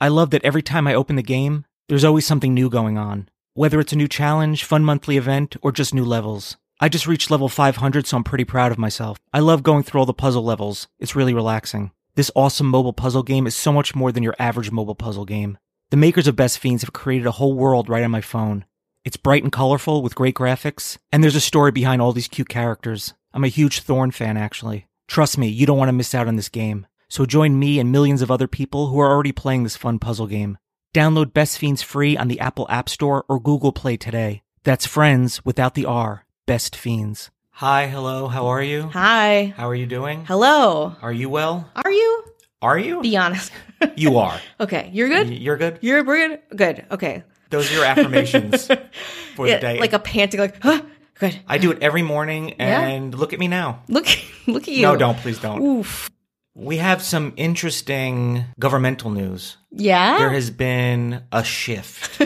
I 0.00 0.08
love 0.08 0.30
that 0.30 0.46
every 0.46 0.62
time 0.62 0.86
I 0.86 0.94
open 0.94 1.16
the 1.16 1.22
game, 1.22 1.66
there's 1.90 2.04
always 2.04 2.24
something 2.24 2.54
new 2.54 2.70
going 2.70 2.96
on. 2.96 3.28
Whether 3.52 3.80
it's 3.80 3.92
a 3.92 3.96
new 3.96 4.08
challenge, 4.08 4.64
fun 4.64 4.82
monthly 4.82 5.18
event, 5.18 5.56
or 5.60 5.72
just 5.72 5.92
new 5.92 6.06
levels. 6.06 6.56
I 6.78 6.90
just 6.90 7.06
reached 7.06 7.30
level 7.30 7.48
500, 7.48 8.06
so 8.06 8.18
I'm 8.18 8.24
pretty 8.24 8.44
proud 8.44 8.70
of 8.70 8.76
myself. 8.76 9.16
I 9.32 9.40
love 9.40 9.62
going 9.62 9.82
through 9.82 10.00
all 10.00 10.06
the 10.06 10.12
puzzle 10.12 10.44
levels. 10.44 10.88
It's 10.98 11.16
really 11.16 11.32
relaxing. 11.32 11.90
This 12.16 12.30
awesome 12.36 12.66
mobile 12.66 12.92
puzzle 12.92 13.22
game 13.22 13.46
is 13.46 13.56
so 13.56 13.72
much 13.72 13.94
more 13.94 14.12
than 14.12 14.22
your 14.22 14.36
average 14.38 14.70
mobile 14.70 14.94
puzzle 14.94 15.24
game. 15.24 15.56
The 15.88 15.96
makers 15.96 16.26
of 16.26 16.36
Best 16.36 16.58
Fiends 16.58 16.82
have 16.82 16.92
created 16.92 17.26
a 17.26 17.32
whole 17.32 17.54
world 17.54 17.88
right 17.88 18.04
on 18.04 18.10
my 18.10 18.20
phone. 18.20 18.66
It's 19.06 19.16
bright 19.16 19.42
and 19.42 19.50
colorful 19.50 20.02
with 20.02 20.14
great 20.14 20.34
graphics, 20.34 20.98
and 21.10 21.24
there's 21.24 21.34
a 21.34 21.40
story 21.40 21.72
behind 21.72 22.02
all 22.02 22.12
these 22.12 22.28
cute 22.28 22.50
characters. 22.50 23.14
I'm 23.32 23.44
a 23.44 23.48
huge 23.48 23.80
Thorn 23.80 24.10
fan, 24.10 24.36
actually. 24.36 24.86
Trust 25.08 25.38
me, 25.38 25.48
you 25.48 25.64
don't 25.64 25.78
want 25.78 25.88
to 25.88 25.94
miss 25.94 26.14
out 26.14 26.28
on 26.28 26.36
this 26.36 26.50
game. 26.50 26.86
So 27.08 27.24
join 27.24 27.58
me 27.58 27.78
and 27.78 27.90
millions 27.90 28.20
of 28.20 28.30
other 28.30 28.48
people 28.48 28.88
who 28.88 28.98
are 28.98 29.10
already 29.10 29.32
playing 29.32 29.62
this 29.62 29.78
fun 29.78 29.98
puzzle 29.98 30.26
game. 30.26 30.58
Download 30.92 31.32
Best 31.32 31.56
Fiends 31.56 31.80
free 31.80 32.18
on 32.18 32.28
the 32.28 32.40
Apple 32.40 32.66
App 32.68 32.90
Store 32.90 33.24
or 33.30 33.40
Google 33.40 33.72
Play 33.72 33.96
today. 33.96 34.42
That's 34.62 34.84
friends 34.84 35.42
without 35.42 35.74
the 35.74 35.86
R. 35.86 36.25
Best 36.46 36.76
Fiends. 36.76 37.30
Hi, 37.52 37.86
hello, 37.86 38.28
how 38.28 38.46
are 38.46 38.62
you? 38.62 38.82
Hi. 38.92 39.52
How 39.56 39.68
are 39.68 39.74
you 39.74 39.86
doing? 39.86 40.24
Hello. 40.26 40.94
Are 41.02 41.12
you 41.12 41.28
well? 41.28 41.68
Are 41.74 41.90
you? 41.90 42.24
Are 42.62 42.78
you? 42.78 43.00
Be 43.02 43.16
honest. 43.16 43.52
You 43.94 44.16
are. 44.16 44.40
okay, 44.58 44.88
you're 44.94 45.08
good? 45.10 45.28
You're 45.28 45.58
good? 45.58 45.78
You're 45.82 46.02
we're 46.02 46.28
good? 46.28 46.40
Good. 46.56 46.84
Okay. 46.90 47.24
Those 47.50 47.70
are 47.70 47.74
your 47.74 47.84
affirmations 47.84 48.66
for 49.34 49.46
Yeah, 49.46 49.56
the 49.56 49.60
day. 49.60 49.78
like 49.80 49.92
a 49.92 49.98
panting, 49.98 50.40
like, 50.40 50.62
huh? 50.62 50.80
Good. 51.18 51.38
I 51.46 51.58
do 51.58 51.72
it 51.72 51.82
every 51.82 52.00
morning 52.02 52.54
Yeah. 52.58 52.80
and 52.86 53.14
look 53.14 53.34
at 53.34 53.38
me 53.38 53.48
now. 53.48 53.82
Look, 53.88 54.06
look 54.46 54.62
at 54.62 54.68
you. 54.68 54.80
No, 54.80 54.96
don't, 54.96 55.18
please 55.18 55.38
don't. 55.38 55.60
Oof. 55.60 56.10
We 56.54 56.78
have 56.78 57.02
some 57.02 57.34
interesting 57.36 58.46
governmental 58.58 59.10
news. 59.10 59.58
Yeah. 59.70 60.16
There 60.18 60.30
has 60.30 60.48
been 60.48 61.22
a 61.30 61.44
shift. 61.44 62.18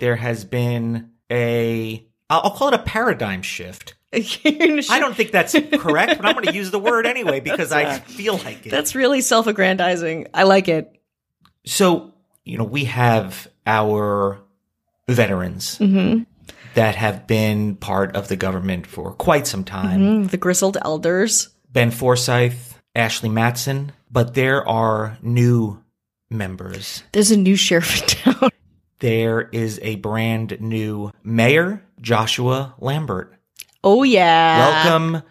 there 0.00 0.14
has 0.16 0.44
been 0.44 1.10
a, 1.28 2.06
I'll 2.30 2.50
call 2.52 2.68
it 2.68 2.74
a 2.74 2.78
paradigm 2.82 3.42
shift. 3.42 3.94
I 4.14 4.98
don't 5.00 5.14
think 5.16 5.32
that's 5.32 5.54
correct, 5.72 6.16
but 6.16 6.24
I'm 6.26 6.34
going 6.34 6.46
to 6.46 6.54
use 6.54 6.70
the 6.70 6.78
word 6.78 7.06
anyway 7.06 7.40
because 7.40 7.72
I 7.72 7.98
feel 7.98 8.36
like 8.38 8.64
it. 8.66 8.70
That's 8.70 8.94
really 8.94 9.20
self-aggrandizing. 9.20 10.28
I 10.32 10.44
like 10.44 10.68
it. 10.68 11.00
So, 11.66 12.14
you 12.44 12.56
know, 12.58 12.64
we 12.64 12.84
have 12.84 13.48
our 13.66 14.40
veterans 15.08 15.78
Mm-hmm. 15.78 16.22
that 16.74 16.94
have 16.94 17.26
been 17.26 17.74
part 17.76 18.14
of 18.16 18.28
the 18.28 18.36
government 18.36 18.86
for 18.86 19.12
quite 19.12 19.46
some 19.46 19.64
time. 19.64 20.00
Mm, 20.00 20.30
the 20.30 20.36
grizzled 20.36 20.76
elders. 20.82 21.48
Ben 21.72 21.90
Forsyth, 21.90 22.80
Ashley 22.94 23.28
Matson, 23.28 23.92
but 24.10 24.34
there 24.34 24.66
are 24.68 25.18
new 25.22 25.82
members. 26.30 27.02
There's 27.12 27.32
a 27.32 27.36
new 27.36 27.56
sheriff 27.56 28.00
in 28.00 28.06
town. 28.34 28.50
There 29.00 29.42
is 29.52 29.80
a 29.82 29.96
brand 29.96 30.58
new 30.60 31.10
mayor, 31.22 31.82
Joshua 32.04 32.74
Lambert. 32.78 33.34
Oh 33.82 34.02
yeah. 34.02 34.84
Welcome. 34.84 35.22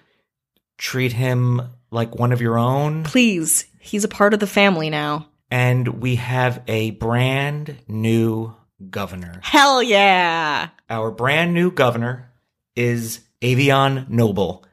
Treat 0.77 1.13
him 1.13 1.61
like 1.91 2.15
one 2.15 2.31
of 2.31 2.41
your 2.41 2.57
own. 2.57 3.03
Please. 3.03 3.65
He's 3.79 4.03
a 4.03 4.09
part 4.09 4.33
of 4.33 4.39
the 4.39 4.47
family 4.47 4.89
now. 4.89 5.27
And 5.51 6.01
we 6.01 6.15
have 6.15 6.63
a 6.67 6.91
brand 6.91 7.77
new 7.87 8.55
governor. 8.89 9.39
Hell 9.43 9.83
yeah. 9.83 10.69
Our 10.89 11.11
brand 11.11 11.53
new 11.53 11.69
governor 11.69 12.31
is 12.75 13.19
Avion 13.41 14.09
Noble. 14.09 14.65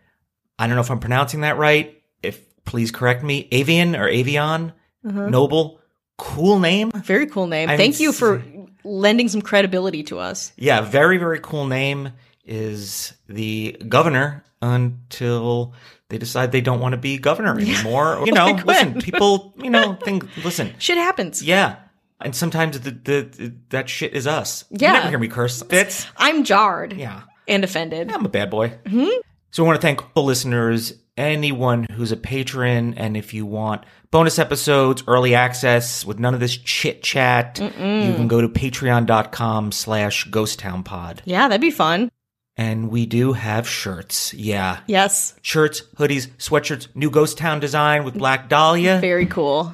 I 0.59 0.67
don't 0.67 0.77
know 0.77 0.83
if 0.83 0.91
I'm 0.91 1.01
pronouncing 1.01 1.43
that 1.43 1.59
right. 1.59 2.03
If 2.23 2.43
please 2.65 2.91
correct 2.91 3.23
me. 3.23 3.47
Avian 3.53 3.95
or 3.95 4.09
Avion 4.09 4.73
mm-hmm. 5.05 5.29
Noble. 5.29 5.81
Cool 6.17 6.61
name. 6.61 6.93
Very 6.93 7.27
cool 7.27 7.47
name. 7.47 7.69
I'm 7.69 7.77
Thank 7.77 8.01
you 8.01 8.13
for 8.13 8.43
lending 8.85 9.29
some 9.29 9.43
credibility 9.43 10.03
to 10.05 10.19
us. 10.19 10.53
Yeah, 10.57 10.81
very, 10.81 11.19
very 11.19 11.41
cool 11.41 11.67
name 11.67 12.13
is 12.45 13.13
the 13.29 13.77
governor 13.89 14.45
until 14.63 15.75
they 16.09 16.19
decide 16.19 16.53
they 16.53 16.61
don't 16.61 16.81
want 16.81 16.93
to 16.93 16.99
be 16.99 17.19
governor 17.19 17.59
anymore. 17.59 18.23
You 18.27 18.33
know, 18.33 18.47
Like 18.47 18.67
listen, 18.67 18.93
when? 18.95 19.01
people, 19.03 19.55
you 19.63 19.71
know, 19.71 19.95
think, 20.05 20.25
listen, 20.45 20.75
Shit 20.79 20.99
happens. 20.99 21.43
yeah. 21.43 21.77
And 22.23 22.37
sometimes 22.37 22.79
the, 22.81 22.91
the, 22.91 23.55
that 23.71 23.89
shit 23.89 24.13
is 24.13 24.27
us. 24.27 24.65
Yeah. 24.71 24.89
You 24.89 24.95
never 24.99 25.09
hear 25.09 25.19
me 25.19 25.29
curse. 25.29 25.63
It's, 25.71 26.07
I'm 26.19 26.45
jarred. 26.45 26.93
yeah. 26.93 27.23
And 27.49 27.65
offended. 27.65 28.13
I'm 28.13 28.27
a 28.27 28.29
bad 28.29 28.51
boy. 28.51 28.69
Mm-hmm. 28.85 29.09
So 29.53 29.65
I 29.65 29.67
want 29.67 29.81
to 29.81 29.83
thank 29.83 30.03
all 30.15 30.25
listeners, 30.25 30.93
anyone 31.17 31.87
who's 31.93 32.13
a 32.13 32.17
patron, 32.17 32.95
and 32.95 33.17
if 33.17 33.33
you 33.35 33.45
want 33.47 33.85
bonus 34.11 34.39
episodes, 34.39 35.03
early 35.07 35.35
access 35.35 36.05
with 36.05 36.19
none 36.19 36.35
of 36.35 36.41
this 36.41 36.57
chit 36.57 37.03
chat, 37.03 37.59
you 37.61 37.69
can 37.71 38.29
go 38.29 38.41
to 38.41 38.49
patreon.com 38.49 39.73
slash 39.73 40.29
ghosttownpod. 40.29 41.21
Yeah, 41.25 41.49
that'd 41.49 41.61
be 41.61 41.71
fun. 41.71 42.11
And 42.57 42.91
we 42.91 43.07
do 43.07 43.33
have 43.33 43.67
shirts. 43.69 44.35
Yeah. 44.35 44.81
Yes. 44.87 45.35
Shirts, 45.41 45.83
hoodies, 45.97 46.29
sweatshirts, 46.39 46.89
new 46.95 47.11
Ghost 47.11 47.39
Town 47.39 47.59
design 47.61 48.05
with 48.05 48.15
Black 48.15 48.49
Dahlia. 48.49 48.99
Very 49.01 49.27
cool. 49.27 49.73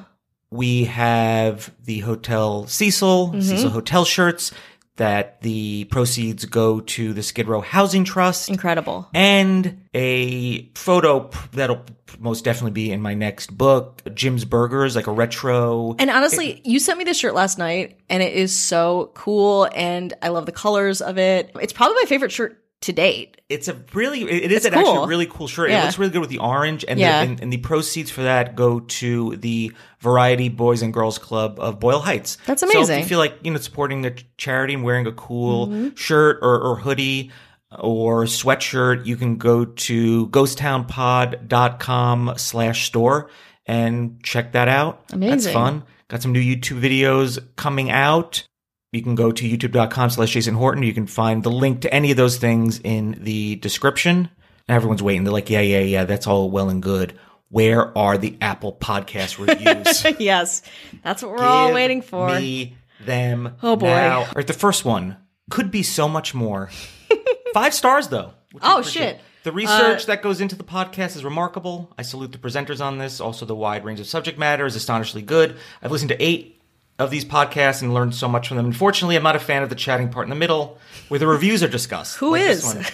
We 0.51 0.85
have 0.85 1.71
the 1.83 1.99
Hotel 1.99 2.65
Cecil, 2.67 3.29
Mm-hmm. 3.29 3.41
Cecil 3.41 3.69
Hotel 3.71 4.05
shirts 4.05 4.51
that 4.97 5.41
the 5.41 5.85
proceeds 5.85 6.45
go 6.45 6.81
to 6.81 7.13
the 7.13 7.23
Skid 7.23 7.47
Row 7.47 7.61
Housing 7.61 8.03
Trust. 8.03 8.49
Incredible. 8.49 9.07
and 9.13 9.87
a 9.93 10.69
photo 10.73 11.29
that'll 11.53 11.83
most 12.19 12.43
definitely 12.43 12.71
be 12.71 12.91
in 12.91 13.01
my 13.01 13.13
next 13.13 13.55
book, 13.57 14.01
Jim's 14.13 14.45
Burgers, 14.45 14.95
like 14.95 15.07
a 15.07 15.11
retro. 15.11 15.95
And 15.97 16.09
honestly, 16.09 16.61
you 16.63 16.79
sent 16.79 16.97
me 16.97 17.03
this 17.03 17.17
shirt 17.17 17.33
last 17.33 17.57
night 17.57 17.99
and 18.09 18.21
it 18.21 18.33
is 18.33 18.55
so 18.55 19.11
cool 19.13 19.67
and 19.75 20.13
I 20.21 20.29
love 20.29 20.45
the 20.45 20.51
colors 20.51 21.01
of 21.01 21.17
it. 21.17 21.51
It's 21.59 21.73
probably 21.73 21.95
my 21.95 22.05
favorite 22.07 22.31
shirt 22.31 22.63
to 22.81 22.93
date. 22.93 23.41
It's 23.49 23.67
a 23.67 23.73
really, 23.93 24.21
it 24.21 24.51
is 24.51 24.65
It's 24.65 24.75
actually 24.75 24.93
cool. 24.93 25.03
a 25.05 25.07
really 25.07 25.25
cool 25.25 25.47
shirt. 25.47 25.71
It 25.71 25.81
looks 25.83 25.97
really 25.97 26.11
good 26.11 26.19
with 26.21 26.29
the 26.29 26.37
orange, 26.37 26.85
and, 26.87 26.99
Yeah. 26.99 27.23
the, 27.25 27.31
and, 27.31 27.41
and 27.41 27.51
the 27.53 27.57
proceeds 27.57 28.11
for 28.11 28.21
that 28.23 28.55
go 28.55 28.81
to 28.81 29.35
the 29.37 29.71
Variety 29.99 30.49
Boys 30.49 30.81
and 30.83 30.93
Girls 30.93 31.17
Club 31.17 31.59
of 31.59 31.79
Boyle 31.79 31.99
Heights. 32.01 32.37
That's 32.45 32.61
So 32.61 32.67
if 32.67 32.75
amazing. 32.75 32.99
you 32.99 33.05
feel 33.05 33.17
like 33.19 33.37
you 33.43 33.49
know 33.51 33.57
supporting 33.57 34.05
a 34.05 34.11
charity 34.37 34.75
and 34.75 34.83
wearing 34.83 35.07
a 35.07 35.11
cool 35.11 35.67
Mm-hmm. 35.67 35.95
shirt 35.95 36.37
or, 36.41 36.59
or 36.61 36.75
hoodie 36.75 37.31
or 37.79 38.25
sweatshirt, 38.25 39.05
you 39.05 39.15
can 39.17 39.37
go 39.37 39.65
to 39.65 40.27
ghosttownpod.com 40.27 42.33
slash 42.37 42.87
store 42.87 43.29
and 43.65 44.21
check 44.23 44.51
that 44.53 44.67
out. 44.67 45.07
That's 45.07 45.13
Amazing. 45.15 45.53
fun. 45.53 45.83
Got 46.09 46.21
some 46.21 46.31
new 46.31 46.41
YouTube 46.41 46.79
videos 46.81 47.39
coming 47.55 47.89
out. 47.91 48.47
You 48.91 49.01
can 49.03 49.15
go 49.15 49.31
to 49.31 49.43
youtube.com 49.49 50.09
slash 50.11 50.31
Jason 50.31 50.55
Horton. 50.55 50.83
You 50.83 50.93
can 50.93 51.07
find 51.07 51.43
the 51.43 51.51
link 51.51 51.81
to 51.81 51.93
any 51.93 52.11
of 52.11 52.17
those 52.17 52.37
things 52.37 52.79
in 52.83 53.17
the 53.21 53.57
description. 53.57 54.29
And 54.67 54.75
everyone's 54.75 55.03
waiting. 55.03 55.23
They're 55.23 55.33
like, 55.33 55.49
yeah, 55.49 55.61
yeah, 55.61 55.79
yeah, 55.81 56.05
that's 56.05 56.25
all 56.27 56.49
well 56.49 56.69
and 56.69 56.81
good. 56.81 57.17
Where 57.49 57.97
are 57.97 58.17
the 58.17 58.37
Apple 58.41 58.73
Podcast 58.73 59.39
reviews? 59.45 60.19
yes, 60.19 60.61
that's 61.03 61.21
what 61.21 61.31
we're 61.31 61.43
all 61.43 61.73
waiting 61.73 62.01
for. 62.01 62.27
Me 62.39 62.75
them. 63.05 63.55
Oh, 63.63 63.75
boy. 63.75 63.87
now. 63.87 64.19
All 64.21 64.27
right, 64.35 64.47
the 64.47 64.53
first 64.53 64.83
one 64.85 65.17
could 65.49 65.71
be 65.71 65.83
so 65.83 66.07
much 66.09 66.33
more. 66.33 66.69
Five 67.53 67.73
stars 67.73 68.07
though. 68.09 68.33
Oh, 68.61 68.81
shit. 68.81 69.15
Uh, 69.17 69.19
The 69.43 69.51
research 69.53 70.07
that 70.07 70.21
goes 70.21 70.41
into 70.41 70.55
the 70.57 70.63
podcast 70.65 71.15
is 71.15 71.23
remarkable. 71.23 71.93
I 71.97 72.01
salute 72.01 72.33
the 72.33 72.37
presenters 72.37 72.81
on 72.83 72.97
this. 72.97 73.21
Also, 73.21 73.45
the 73.45 73.55
wide 73.55 73.85
range 73.85 73.99
of 74.01 74.07
subject 74.07 74.37
matter 74.37 74.65
is 74.65 74.75
astonishingly 74.75 75.21
good. 75.25 75.55
I've 75.81 75.91
listened 75.91 76.09
to 76.09 76.21
eight 76.21 76.56
of 76.99 77.11
these 77.11 77.23
podcasts 77.23 77.81
and 77.83 77.93
learned 77.93 78.15
so 78.15 78.27
much 78.27 78.47
from 78.47 78.57
them. 78.57 78.65
Unfortunately, 78.65 79.15
I'm 79.15 79.23
not 79.23 79.35
a 79.35 79.39
fan 79.39 79.61
of 79.61 79.69
the 79.69 79.75
chatting 79.75 80.09
part 80.09 80.25
in 80.25 80.29
the 80.31 80.35
middle 80.35 80.79
where 81.09 81.19
the 81.19 81.27
reviews 81.27 81.61
are 81.61 81.67
discussed. 81.67 82.17
Who 82.17 82.31
like 82.31 82.41
is? 82.41 82.91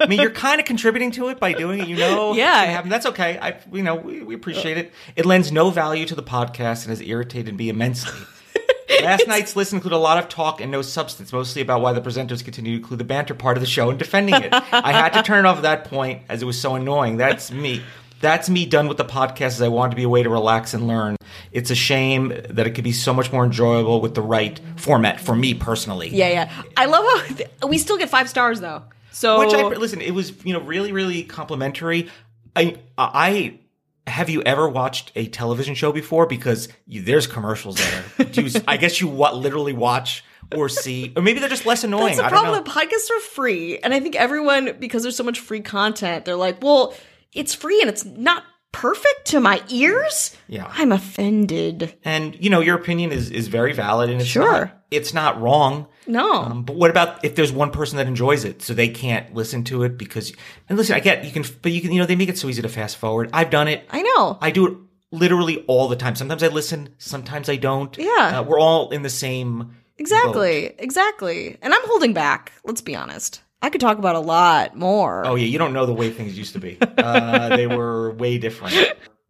I 0.00 0.06
mean, 0.08 0.20
you're 0.20 0.30
kind 0.30 0.60
of 0.60 0.66
contributing 0.66 1.12
to 1.12 1.28
it 1.28 1.38
by 1.38 1.52
doing 1.52 1.80
it. 1.80 1.88
You 1.88 1.96
know, 1.96 2.32
Yeah. 2.36 2.82
that's 2.82 3.06
okay. 3.06 3.38
I, 3.40 3.56
you 3.72 3.82
know, 3.84 3.94
we, 3.94 4.22
we 4.22 4.34
appreciate 4.34 4.78
it. 4.78 4.92
It 5.14 5.26
lends 5.26 5.52
no 5.52 5.70
value 5.70 6.06
to 6.06 6.14
the 6.16 6.22
podcast 6.24 6.82
and 6.82 6.90
has 6.90 7.00
irritated 7.00 7.56
me 7.56 7.68
immensely. 7.68 8.18
Last 9.02 9.28
night's 9.28 9.54
list 9.54 9.72
included 9.72 9.96
a 9.96 9.98
lot 9.98 10.18
of 10.18 10.28
talk 10.28 10.60
and 10.60 10.70
no 10.72 10.82
substance, 10.82 11.32
mostly 11.32 11.62
about 11.62 11.80
why 11.82 11.92
the 11.92 12.00
presenters 12.00 12.42
continue 12.44 12.72
to 12.72 12.76
include 12.78 12.98
the 12.98 13.04
banter 13.04 13.34
part 13.34 13.56
of 13.56 13.60
the 13.60 13.66
show 13.66 13.90
and 13.90 13.98
defending 13.98 14.34
it. 14.34 14.48
I 14.52 14.92
had 14.92 15.10
to 15.10 15.22
turn 15.22 15.44
it 15.44 15.48
off 15.48 15.58
at 15.58 15.62
that 15.62 15.84
point 15.84 16.22
as 16.28 16.42
it 16.42 16.46
was 16.46 16.60
so 16.60 16.74
annoying. 16.74 17.16
That's 17.16 17.50
me. 17.52 17.82
That's 18.20 18.48
me 18.48 18.66
done 18.66 18.88
with 18.88 18.96
the 18.96 19.04
podcast 19.04 19.46
as 19.46 19.62
I 19.62 19.68
want 19.68 19.92
to 19.92 19.96
be 19.96 20.04
a 20.04 20.08
way 20.08 20.22
to 20.22 20.30
relax 20.30 20.74
and 20.74 20.86
learn. 20.88 21.16
It's 21.52 21.70
a 21.70 21.74
shame 21.74 22.28
that 22.28 22.66
it 22.66 22.70
could 22.70 22.84
be 22.84 22.92
so 22.92 23.12
much 23.12 23.32
more 23.32 23.44
enjoyable 23.44 24.00
with 24.00 24.14
the 24.14 24.22
right 24.22 24.58
format 24.76 25.20
for 25.20 25.34
me 25.34 25.54
personally. 25.54 26.08
Yeah, 26.08 26.28
yeah. 26.28 26.62
I 26.76 26.86
love 26.86 27.04
how 27.04 27.34
th- 27.34 27.50
we 27.66 27.78
still 27.78 27.98
get 27.98 28.08
five 28.08 28.28
stars 28.28 28.60
though. 28.60 28.82
So 29.12 29.38
Which 29.38 29.54
I 29.54 29.62
listen, 29.62 30.00
it 30.00 30.12
was 30.12 30.44
you 30.44 30.52
know 30.52 30.60
really 30.60 30.92
really 30.92 31.22
complimentary. 31.24 32.10
I 32.54 32.76
I 32.96 33.58
have 34.06 34.30
you 34.30 34.42
ever 34.42 34.68
watched 34.68 35.12
a 35.16 35.26
television 35.26 35.74
show 35.74 35.92
before? 35.92 36.26
Because 36.26 36.68
you, 36.86 37.02
there's 37.02 37.26
commercials 37.26 37.76
there. 37.76 38.26
Do 38.26 38.42
you, 38.42 38.60
I 38.68 38.76
guess 38.76 39.00
you 39.00 39.08
what 39.08 39.36
literally 39.36 39.72
watch 39.72 40.24
or 40.54 40.68
see, 40.68 41.12
or 41.16 41.22
maybe 41.22 41.40
they're 41.40 41.48
just 41.48 41.66
less 41.66 41.82
annoying. 41.82 42.16
That's 42.16 42.18
the 42.18 42.24
I 42.26 42.30
don't 42.30 42.44
problem. 42.44 42.64
The 42.64 42.70
podcasts 42.70 43.10
are 43.10 43.20
free, 43.20 43.78
and 43.78 43.92
I 43.92 44.00
think 44.00 44.14
everyone, 44.14 44.76
because 44.78 45.02
there's 45.02 45.16
so 45.16 45.24
much 45.24 45.40
free 45.40 45.60
content, 45.60 46.24
they're 46.24 46.36
like, 46.36 46.62
"Well, 46.62 46.94
it's 47.36 47.54
free 47.54 47.80
and 47.80 47.88
it's 47.90 48.04
not 48.04 48.42
perfect 48.72 49.26
to 49.26 49.40
my 49.40 49.62
ears." 49.68 50.36
Yeah. 50.48 50.70
I'm 50.74 50.92
offended. 50.92 51.94
And 52.04 52.36
you 52.40 52.50
know 52.50 52.60
your 52.60 52.76
opinion 52.76 53.12
is 53.12 53.30
is 53.30 53.48
very 53.48 53.72
valid, 53.72 54.10
and 54.10 54.20
it's 54.20 54.28
Sure. 54.30 54.66
not, 54.66 54.84
it's 54.90 55.12
not 55.14 55.40
wrong. 55.40 55.86
No, 56.08 56.32
Um, 56.34 56.62
but 56.62 56.76
what 56.76 56.90
about 56.90 57.24
if 57.24 57.34
there's 57.34 57.50
one 57.52 57.72
person 57.72 57.96
that 57.96 58.06
enjoys 58.06 58.44
it, 58.44 58.62
so 58.62 58.74
they 58.74 58.88
can't 58.88 59.34
listen 59.34 59.64
to 59.64 59.82
it 59.82 59.98
because? 59.98 60.32
And 60.68 60.78
listen, 60.78 60.94
I 60.94 61.00
get 61.00 61.24
you 61.24 61.32
can, 61.32 61.44
but 61.62 61.72
you 61.72 61.80
can, 61.80 61.90
you 61.92 61.98
know, 62.00 62.06
they 62.06 62.14
make 62.14 62.28
it 62.28 62.38
so 62.38 62.48
easy 62.48 62.62
to 62.62 62.68
fast 62.68 62.96
forward. 62.96 63.28
I've 63.32 63.50
done 63.50 63.66
it. 63.66 63.84
I 63.90 64.02
know. 64.02 64.38
I 64.40 64.52
do 64.52 64.66
it 64.68 64.74
literally 65.10 65.64
all 65.66 65.88
the 65.88 65.96
time. 65.96 66.14
Sometimes 66.14 66.42
I 66.44 66.48
listen, 66.48 66.90
sometimes 66.98 67.48
I 67.48 67.56
don't. 67.56 67.96
Yeah. 67.98 68.38
uh, 68.38 68.42
we're 68.44 68.60
all 68.60 68.90
in 68.90 69.02
the 69.02 69.10
same. 69.10 69.74
exactly, 69.98 70.74
exactly. 70.78 71.56
And 71.60 71.74
I'm 71.74 71.86
holding 71.86 72.12
back. 72.12 72.52
Let's 72.64 72.82
be 72.82 72.94
honest. 72.94 73.40
I 73.66 73.70
could 73.70 73.80
talk 73.80 73.98
about 73.98 74.14
a 74.14 74.20
lot 74.20 74.76
more. 74.76 75.26
Oh 75.26 75.34
yeah, 75.34 75.46
you 75.46 75.58
don't 75.58 75.72
know 75.72 75.86
the 75.86 75.92
way 75.92 76.10
things 76.10 76.38
used 76.38 76.52
to 76.52 76.60
be. 76.60 76.78
Uh, 76.80 77.56
they 77.56 77.66
were 77.66 78.12
way 78.12 78.38
different. 78.38 78.76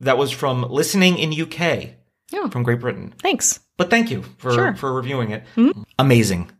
That 0.00 0.18
was 0.18 0.30
from 0.30 0.62
listening 0.70 1.16
in 1.16 1.32
UK, 1.32 1.94
Yeah. 2.30 2.50
from 2.50 2.62
Great 2.62 2.80
Britain. 2.80 3.14
Thanks. 3.22 3.60
But 3.78 3.88
thank 3.88 4.10
you 4.10 4.24
for 4.36 4.52
Sure. 4.52 4.74
for 4.76 4.92
reviewing 4.92 5.30
it. 5.30 5.44
Amazing. 5.98 6.50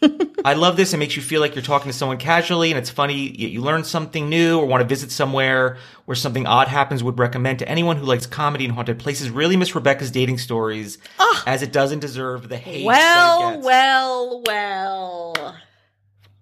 I 0.44 0.52
love 0.52 0.76
this. 0.76 0.92
It 0.92 0.98
makes 0.98 1.16
you 1.16 1.22
feel 1.22 1.40
like 1.40 1.54
you're 1.54 1.62
talking 1.64 1.90
to 1.90 1.96
someone 1.96 2.18
casually, 2.18 2.70
and 2.70 2.78
it's 2.78 2.90
funny. 2.90 3.14
You, 3.14 3.48
you 3.48 3.60
learn 3.62 3.84
something 3.84 4.28
new, 4.28 4.58
or 4.58 4.66
want 4.66 4.82
to 4.82 4.86
visit 4.86 5.10
somewhere 5.10 5.78
where 6.04 6.14
something 6.14 6.46
odd 6.46 6.68
happens. 6.68 7.02
Would 7.02 7.18
recommend 7.18 7.60
to 7.60 7.68
anyone 7.68 7.96
who 7.96 8.04
likes 8.04 8.26
comedy 8.26 8.66
and 8.66 8.74
haunted 8.74 8.98
places. 8.98 9.30
Really 9.30 9.56
miss 9.56 9.74
Rebecca's 9.74 10.10
dating 10.10 10.36
stories, 10.36 10.98
as 11.46 11.62
it 11.62 11.72
doesn't 11.72 12.00
deserve 12.00 12.50
the 12.50 12.58
hate. 12.58 12.84
Well, 12.84 13.60
well, 13.62 14.42
well. 14.46 15.56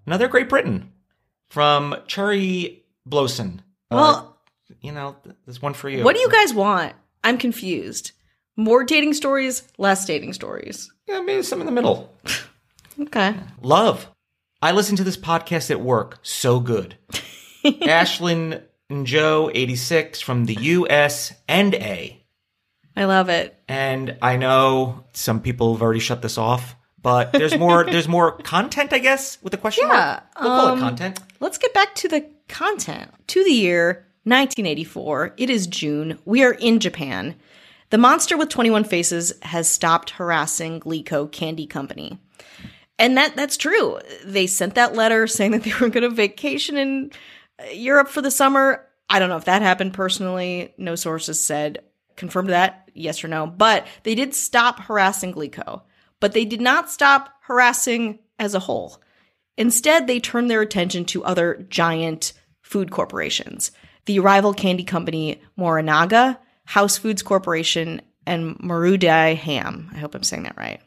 Another 0.07 0.29
Great 0.29 0.49
Britain 0.49 0.93
from 1.49 1.97
Cherry 2.07 2.85
Blowson. 3.07 3.63
Uh, 3.91 3.97
Well, 3.97 4.39
you 4.81 4.93
know, 4.93 5.17
there's 5.47 5.61
one 5.63 5.75
for 5.75 5.89
you. 5.89 6.05
what 6.05 6.15
do 6.15 6.21
you 6.23 6.31
guys 6.31 6.55
want? 6.55 6.95
I'm 7.25 7.39
confused. 7.39 8.13
More 8.57 8.85
dating 8.85 9.15
stories, 9.15 9.63
less 9.79 10.05
dating 10.05 10.33
stories. 10.33 10.93
Yeah, 11.07 11.21
maybe 11.21 11.43
some 11.43 11.61
in 11.61 11.67
the 11.67 11.73
middle. 11.73 12.13
Okay. 13.01 13.35
Love. 13.63 14.11
I 14.61 14.73
listen 14.73 14.97
to 14.97 15.05
this 15.05 15.17
podcast 15.17 15.71
at 15.71 15.81
work. 15.81 16.19
So 16.21 16.61
good. 16.61 16.97
Ashlyn 17.65 18.63
and 18.91 19.07
Joe, 19.07 19.51
86, 19.55 20.21
from 20.21 20.45
the 20.45 20.55
US 20.55 21.33
and 21.49 21.75
A. 21.77 22.23
I 22.95 23.05
love 23.05 23.31
it. 23.31 23.59
And 23.69 24.19
I 24.21 24.37
know 24.37 25.05
some 25.15 25.41
people 25.41 25.73
have 25.73 25.81
already 25.83 26.01
shut 26.01 26.21
this 26.21 26.37
off, 26.37 26.77
but 27.03 27.33
there's 27.33 27.57
more 27.57 27.85
there's 27.91 28.09
more 28.09 28.33
content, 28.33 28.93
I 28.93 28.99
guess, 28.99 29.43
with 29.43 29.53
the 29.53 29.59
question 29.59 29.87
Yeah, 29.89 29.95
mark. 29.95 30.23
We'll 30.41 30.49
call 30.49 30.67
um, 30.69 30.79
it 30.79 30.81
content. 30.83 31.21
Let's 31.41 31.59
get 31.59 31.75
back 31.75 31.95
to 31.97 32.09
the 32.09 32.27
content. 32.49 33.11
To 33.29 33.45
the 33.45 33.53
year 33.53 34.07
1984. 34.25 35.35
It 35.37 35.51
is 35.51 35.67
June. 35.67 36.19
We 36.25 36.43
are 36.45 36.53
in 36.53 36.79
Japan. 36.79 37.37
The 37.89 37.99
monster 37.99 38.37
with 38.37 38.51
21 38.51 38.85
faces 38.85 39.33
has 39.43 39.69
stopped 39.69 40.11
harassing 40.11 40.81
Glico 40.81 41.31
Candy 41.31 41.67
Company. 41.67 42.19
And 42.99 43.17
that 43.17 43.35
that's 43.35 43.57
true. 43.57 43.99
They 44.25 44.47
sent 44.47 44.75
that 44.75 44.95
letter 44.95 45.27
saying 45.27 45.53
that 45.53 45.65
they 45.65 45.73
were 45.73 45.89
going 45.89 46.03
to 46.03 46.11
vacation 46.11 46.77
in 46.77 47.11
uh, 47.59 47.71
Europe 47.73 48.09
for 48.09 48.21
the 48.21 48.31
summer. 48.31 48.87
I 49.09 49.19
don't 49.19 49.31
know 49.31 49.39
if 49.39 49.47
that 49.47 49.63
happened 49.63 49.95
personally. 49.95 50.75
No 50.77 50.95
sources 50.95 51.43
said 51.43 51.83
confirmed 52.17 52.51
that, 52.51 52.91
yes 52.95 53.25
or 53.25 53.29
no. 53.29 53.47
But 53.47 53.87
they 54.03 54.15
did 54.15 54.35
stop 54.35 54.81
harassing 54.81 55.33
Glico. 55.33 55.83
But 56.21 56.33
they 56.33 56.45
did 56.45 56.61
not 56.61 56.91
stop 56.91 57.31
harassing 57.43 58.21
as 58.39 58.55
a 58.55 58.61
whole. 58.61 59.01
Instead, 59.57 60.07
they 60.07 60.21
turned 60.21 60.51
their 60.51 60.63
attention 60.63 61.05
to 61.07 61.25
other 61.25 61.67
giant 61.69 62.33
food 62.63 62.91
corporations 62.91 63.73
the 64.07 64.19
rival 64.19 64.55
candy 64.55 64.83
company 64.83 65.43
Morinaga, 65.59 66.39
House 66.65 66.97
Foods 66.97 67.23
Corporation, 67.23 68.01
and 68.27 68.57
Marudai 68.59 69.37
Ham. 69.37 69.91
I 69.95 69.99
hope 69.99 70.15
I'm 70.15 70.23
saying 70.23 70.45
that 70.45 70.57
right. 70.57 70.81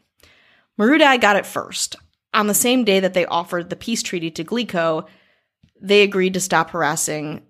Marudai 0.78 1.20
got 1.20 1.36
it 1.36 1.46
first. 1.46 1.96
On 2.34 2.48
the 2.48 2.54
same 2.54 2.84
day 2.84 3.00
that 3.00 3.14
they 3.14 3.24
offered 3.26 3.70
the 3.70 3.76
peace 3.76 4.02
treaty 4.02 4.30
to 4.32 4.44
Glico, 4.44 5.06
they 5.80 6.02
agreed 6.02 6.34
to 6.34 6.40
stop 6.40 6.70
harassing 6.70 7.42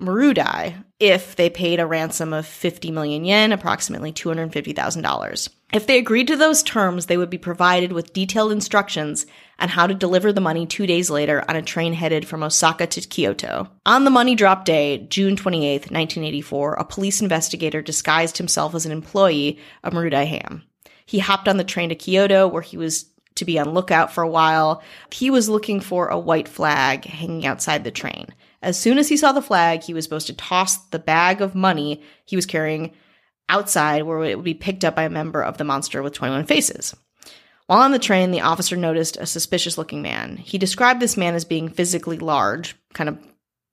Marudai 0.00 0.82
if 0.98 1.36
they 1.36 1.50
paid 1.50 1.78
a 1.78 1.86
ransom 1.86 2.32
of 2.32 2.46
50 2.46 2.90
million 2.90 3.24
yen, 3.24 3.52
approximately 3.52 4.12
$250,000. 4.12 5.48
If 5.72 5.86
they 5.86 5.98
agreed 5.98 6.26
to 6.28 6.36
those 6.36 6.62
terms, 6.62 7.06
they 7.06 7.16
would 7.16 7.30
be 7.30 7.38
provided 7.38 7.92
with 7.92 8.12
detailed 8.12 8.50
instructions 8.50 9.24
on 9.60 9.68
how 9.68 9.86
to 9.86 9.94
deliver 9.94 10.32
the 10.32 10.40
money 10.40 10.66
two 10.66 10.86
days 10.86 11.10
later 11.10 11.44
on 11.48 11.54
a 11.54 11.62
train 11.62 11.92
headed 11.92 12.26
from 12.26 12.42
Osaka 12.42 12.86
to 12.88 13.00
Kyoto. 13.02 13.70
On 13.86 14.04
the 14.04 14.10
money 14.10 14.34
drop 14.34 14.64
day, 14.64 15.06
June 15.10 15.36
28, 15.36 15.82
1984, 15.82 16.74
a 16.74 16.84
police 16.84 17.20
investigator 17.20 17.82
disguised 17.82 18.38
himself 18.38 18.74
as 18.74 18.84
an 18.84 18.92
employee 18.92 19.58
of 19.84 19.92
Marudai 19.92 20.26
Ham. 20.26 20.64
He 21.06 21.20
hopped 21.20 21.48
on 21.48 21.56
the 21.56 21.64
train 21.64 21.88
to 21.90 21.94
Kyoto, 21.94 22.48
where 22.48 22.62
he 22.62 22.76
was 22.76 23.06
to 23.36 23.44
be 23.44 23.58
on 23.58 23.70
lookout 23.70 24.12
for 24.12 24.22
a 24.22 24.28
while. 24.28 24.82
He 25.12 25.30
was 25.30 25.48
looking 25.48 25.80
for 25.80 26.08
a 26.08 26.18
white 26.18 26.48
flag 26.48 27.04
hanging 27.04 27.46
outside 27.46 27.84
the 27.84 27.90
train. 27.90 28.26
As 28.62 28.78
soon 28.78 28.98
as 28.98 29.08
he 29.08 29.16
saw 29.16 29.32
the 29.32 29.40
flag, 29.40 29.82
he 29.82 29.94
was 29.94 30.04
supposed 30.04 30.26
to 30.26 30.34
toss 30.34 30.76
the 30.88 30.98
bag 30.98 31.40
of 31.40 31.54
money 31.54 32.02
he 32.24 32.36
was 32.36 32.44
carrying 32.44 32.92
outside 33.50 34.04
where 34.04 34.24
it 34.24 34.36
would 34.36 34.44
be 34.44 34.54
picked 34.54 34.84
up 34.84 34.96
by 34.96 35.02
a 35.02 35.10
member 35.10 35.42
of 35.42 35.58
the 35.58 35.64
monster 35.64 36.02
with 36.02 36.14
21 36.14 36.46
faces. 36.46 36.94
While 37.66 37.82
on 37.82 37.92
the 37.92 37.98
train, 37.98 38.30
the 38.30 38.40
officer 38.40 38.76
noticed 38.76 39.16
a 39.16 39.26
suspicious 39.26 39.78
looking 39.78 40.02
man. 40.02 40.36
He 40.36 40.58
described 40.58 41.00
this 41.00 41.16
man 41.16 41.34
as 41.34 41.44
being 41.44 41.68
physically 41.68 42.18
large, 42.18 42.74
kind 42.94 43.08
of 43.08 43.18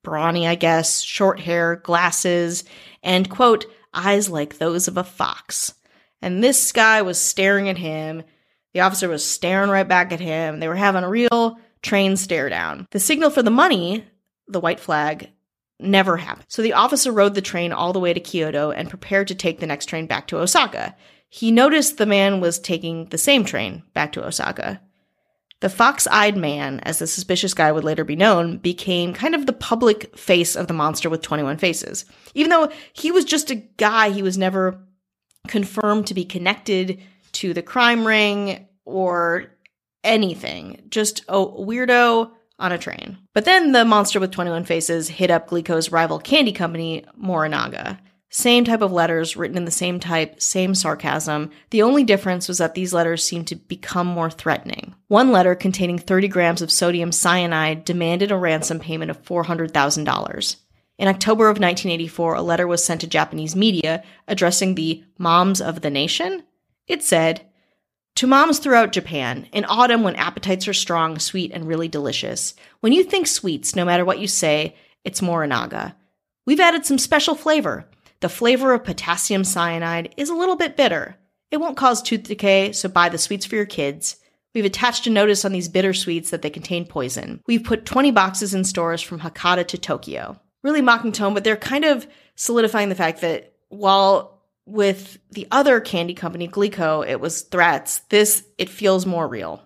brawny, 0.04 0.46
I 0.46 0.54
guess, 0.54 1.00
short 1.00 1.40
hair, 1.40 1.76
glasses, 1.76 2.64
and 3.02 3.28
quote, 3.28 3.66
eyes 3.92 4.28
like 4.28 4.58
those 4.58 4.88
of 4.88 4.96
a 4.96 5.04
fox. 5.04 5.74
And 6.22 6.42
this 6.42 6.72
guy 6.72 7.02
was 7.02 7.20
staring 7.20 7.68
at 7.68 7.78
him. 7.78 8.22
The 8.74 8.80
officer 8.80 9.08
was 9.08 9.24
staring 9.24 9.70
right 9.70 9.88
back 9.88 10.12
at 10.12 10.20
him. 10.20 10.60
They 10.60 10.68
were 10.68 10.76
having 10.76 11.04
a 11.04 11.08
real 11.08 11.58
train 11.82 12.16
stare 12.16 12.48
down. 12.48 12.86
The 12.90 13.00
signal 13.00 13.30
for 13.30 13.42
the 13.42 13.50
money, 13.50 14.04
the 14.46 14.60
white 14.60 14.80
flag, 14.80 15.30
never 15.80 16.16
happened. 16.16 16.46
So 16.48 16.62
the 16.62 16.72
officer 16.72 17.12
rode 17.12 17.34
the 17.34 17.40
train 17.40 17.72
all 17.72 17.92
the 17.92 18.00
way 18.00 18.12
to 18.12 18.20
Kyoto 18.20 18.70
and 18.70 18.90
prepared 18.90 19.28
to 19.28 19.34
take 19.34 19.60
the 19.60 19.66
next 19.66 19.86
train 19.86 20.06
back 20.06 20.26
to 20.28 20.38
Osaka. 20.38 20.96
He 21.28 21.50
noticed 21.50 21.98
the 21.98 22.06
man 22.06 22.40
was 22.40 22.58
taking 22.58 23.06
the 23.06 23.18
same 23.18 23.44
train 23.44 23.82
back 23.94 24.12
to 24.12 24.26
Osaka. 24.26 24.80
The 25.60 25.68
fox 25.68 26.06
eyed 26.06 26.36
man, 26.36 26.80
as 26.80 27.00
the 27.00 27.06
suspicious 27.06 27.52
guy 27.52 27.72
would 27.72 27.84
later 27.84 28.04
be 28.04 28.16
known, 28.16 28.58
became 28.58 29.12
kind 29.12 29.34
of 29.34 29.46
the 29.46 29.52
public 29.52 30.16
face 30.16 30.54
of 30.54 30.68
the 30.68 30.74
monster 30.74 31.10
with 31.10 31.20
21 31.20 31.58
faces. 31.58 32.04
Even 32.34 32.50
though 32.50 32.70
he 32.92 33.10
was 33.10 33.24
just 33.24 33.50
a 33.50 33.56
guy, 33.56 34.10
he 34.10 34.22
was 34.22 34.38
never 34.38 34.80
confirmed 35.48 36.06
to 36.06 36.14
be 36.14 36.24
connected 36.24 37.00
to 37.32 37.52
the 37.52 37.62
crime 37.62 38.06
ring 38.06 38.68
or 38.84 39.46
anything. 40.04 40.80
Just 40.90 41.24
a 41.28 41.38
weirdo 41.38 42.30
on 42.58 42.72
a 42.72 42.78
train. 42.78 43.18
But 43.34 43.44
then 43.44 43.72
the 43.72 43.84
monster 43.84 44.20
with 44.20 44.30
21 44.30 44.64
faces 44.64 45.08
hit 45.08 45.30
up 45.30 45.48
Glico's 45.48 45.92
rival 45.92 46.18
candy 46.18 46.52
company, 46.52 47.04
Morinaga. 47.20 47.98
Same 48.30 48.64
type 48.64 48.82
of 48.82 48.92
letters, 48.92 49.36
written 49.36 49.56
in 49.56 49.64
the 49.64 49.70
same 49.70 49.98
type, 49.98 50.40
same 50.40 50.74
sarcasm. 50.74 51.50
The 51.70 51.82
only 51.82 52.04
difference 52.04 52.46
was 52.46 52.58
that 52.58 52.74
these 52.74 52.92
letters 52.92 53.24
seemed 53.24 53.46
to 53.46 53.56
become 53.56 54.06
more 54.06 54.30
threatening. 54.30 54.94
One 55.06 55.32
letter 55.32 55.54
containing 55.54 55.98
30 55.98 56.28
grams 56.28 56.60
of 56.60 56.70
sodium 56.70 57.10
cyanide 57.10 57.86
demanded 57.86 58.30
a 58.30 58.36
ransom 58.36 58.80
payment 58.80 59.10
of 59.10 59.24
$400,000. 59.24 60.56
In 60.98 61.08
October 61.08 61.44
of 61.44 61.58
1984, 61.58 62.34
a 62.34 62.42
letter 62.42 62.66
was 62.66 62.84
sent 62.84 63.00
to 63.00 63.06
Japanese 63.06 63.56
media 63.56 64.02
addressing 64.26 64.74
the 64.74 65.04
moms 65.16 65.62
of 65.62 65.80
the 65.80 65.90
nation. 65.90 66.42
It 66.86 67.02
said, 67.02 67.46
to 68.18 68.26
moms 68.26 68.58
throughout 68.58 68.90
Japan, 68.90 69.46
in 69.52 69.64
autumn 69.66 70.02
when 70.02 70.16
appetites 70.16 70.66
are 70.66 70.72
strong, 70.72 71.20
sweet, 71.20 71.52
and 71.52 71.68
really 71.68 71.86
delicious, 71.86 72.56
when 72.80 72.92
you 72.92 73.04
think 73.04 73.28
sweets, 73.28 73.76
no 73.76 73.84
matter 73.84 74.04
what 74.04 74.18
you 74.18 74.26
say, 74.26 74.74
it's 75.04 75.20
Morinaga. 75.20 75.94
We've 76.44 76.58
added 76.58 76.84
some 76.84 76.98
special 76.98 77.36
flavor. 77.36 77.88
The 78.18 78.28
flavor 78.28 78.72
of 78.72 78.82
potassium 78.82 79.44
cyanide 79.44 80.14
is 80.16 80.30
a 80.30 80.34
little 80.34 80.56
bit 80.56 80.76
bitter. 80.76 81.14
It 81.52 81.58
won't 81.58 81.76
cause 81.76 82.02
tooth 82.02 82.24
decay, 82.24 82.72
so 82.72 82.88
buy 82.88 83.08
the 83.08 83.18
sweets 83.18 83.46
for 83.46 83.54
your 83.54 83.66
kids. 83.66 84.16
We've 84.52 84.64
attached 84.64 85.06
a 85.06 85.10
notice 85.10 85.44
on 85.44 85.52
these 85.52 85.68
bitter 85.68 85.94
sweets 85.94 86.30
that 86.30 86.42
they 86.42 86.50
contain 86.50 86.86
poison. 86.86 87.40
We've 87.46 87.62
put 87.62 87.86
20 87.86 88.10
boxes 88.10 88.52
in 88.52 88.64
stores 88.64 89.00
from 89.00 89.20
Hakata 89.20 89.64
to 89.68 89.78
Tokyo. 89.78 90.40
Really 90.64 90.82
mocking 90.82 91.12
tone, 91.12 91.34
but 91.34 91.44
they're 91.44 91.56
kind 91.56 91.84
of 91.84 92.04
solidifying 92.34 92.88
the 92.88 92.96
fact 92.96 93.20
that 93.20 93.52
while 93.68 94.37
with 94.68 95.18
the 95.30 95.48
other 95.50 95.80
candy 95.80 96.14
company, 96.14 96.46
Glico, 96.46 97.06
it 97.06 97.20
was 97.20 97.42
threats. 97.42 98.00
This, 98.10 98.44
it 98.58 98.68
feels 98.68 99.06
more 99.06 99.26
real. 99.26 99.62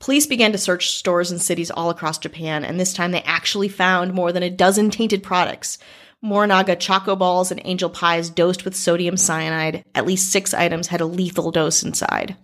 Police 0.00 0.26
began 0.26 0.52
to 0.52 0.58
search 0.58 0.90
stores 0.90 1.30
in 1.30 1.38
cities 1.38 1.70
all 1.70 1.90
across 1.90 2.18
Japan, 2.18 2.64
and 2.64 2.78
this 2.78 2.92
time 2.92 3.12
they 3.12 3.22
actually 3.22 3.68
found 3.68 4.12
more 4.12 4.32
than 4.32 4.42
a 4.42 4.50
dozen 4.50 4.90
tainted 4.90 5.22
products. 5.22 5.78
Morinaga 6.24 6.78
choco 6.78 7.14
balls 7.14 7.50
and 7.50 7.60
angel 7.64 7.90
pies 7.90 8.28
dosed 8.28 8.64
with 8.64 8.74
sodium 8.74 9.16
cyanide. 9.16 9.84
At 9.94 10.06
least 10.06 10.32
six 10.32 10.52
items 10.52 10.88
had 10.88 11.00
a 11.00 11.06
lethal 11.06 11.52
dose 11.52 11.82
inside. 11.82 12.36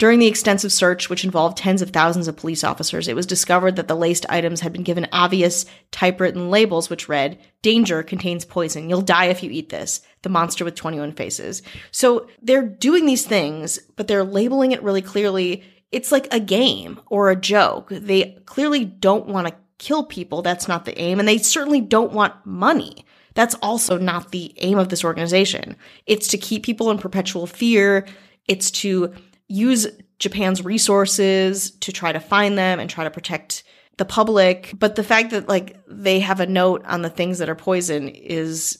During 0.00 0.18
the 0.18 0.28
extensive 0.28 0.72
search, 0.72 1.10
which 1.10 1.24
involved 1.24 1.58
tens 1.58 1.82
of 1.82 1.90
thousands 1.90 2.26
of 2.26 2.34
police 2.34 2.64
officers, 2.64 3.06
it 3.06 3.14
was 3.14 3.26
discovered 3.26 3.76
that 3.76 3.86
the 3.86 3.94
laced 3.94 4.24
items 4.30 4.62
had 4.62 4.72
been 4.72 4.82
given 4.82 5.06
obvious 5.12 5.66
typewritten 5.90 6.48
labels 6.48 6.88
which 6.88 7.06
read, 7.06 7.38
Danger 7.60 8.02
contains 8.02 8.46
poison. 8.46 8.88
You'll 8.88 9.02
die 9.02 9.26
if 9.26 9.42
you 9.42 9.50
eat 9.50 9.68
this. 9.68 10.00
The 10.22 10.30
monster 10.30 10.64
with 10.64 10.74
21 10.74 11.12
faces. 11.12 11.60
So 11.90 12.28
they're 12.40 12.66
doing 12.66 13.04
these 13.04 13.26
things, 13.26 13.78
but 13.96 14.08
they're 14.08 14.24
labeling 14.24 14.72
it 14.72 14.82
really 14.82 15.02
clearly. 15.02 15.64
It's 15.92 16.10
like 16.10 16.32
a 16.32 16.40
game 16.40 16.98
or 17.08 17.28
a 17.28 17.36
joke. 17.36 17.90
They 17.90 18.38
clearly 18.46 18.86
don't 18.86 19.26
want 19.26 19.48
to 19.48 19.54
kill 19.76 20.04
people. 20.04 20.40
That's 20.40 20.66
not 20.66 20.86
the 20.86 20.98
aim. 20.98 21.18
And 21.18 21.28
they 21.28 21.36
certainly 21.36 21.82
don't 21.82 22.12
want 22.12 22.46
money. 22.46 23.04
That's 23.34 23.54
also 23.56 23.98
not 23.98 24.30
the 24.30 24.54
aim 24.62 24.78
of 24.78 24.88
this 24.88 25.04
organization. 25.04 25.76
It's 26.06 26.28
to 26.28 26.38
keep 26.38 26.62
people 26.62 26.90
in 26.90 26.96
perpetual 26.96 27.46
fear. 27.46 28.06
It's 28.48 28.70
to 28.70 29.12
use 29.50 29.86
Japan's 30.18 30.64
resources 30.64 31.72
to 31.72 31.92
try 31.92 32.12
to 32.12 32.20
find 32.20 32.56
them 32.56 32.78
and 32.78 32.88
try 32.88 33.04
to 33.04 33.10
protect 33.10 33.64
the 33.98 34.04
public. 34.04 34.72
But 34.78 34.94
the 34.94 35.04
fact 35.04 35.30
that 35.30 35.48
like 35.48 35.76
they 35.88 36.20
have 36.20 36.40
a 36.40 36.46
note 36.46 36.84
on 36.86 37.02
the 37.02 37.10
things 37.10 37.38
that 37.38 37.48
are 37.48 37.56
poison 37.56 38.08
is 38.08 38.78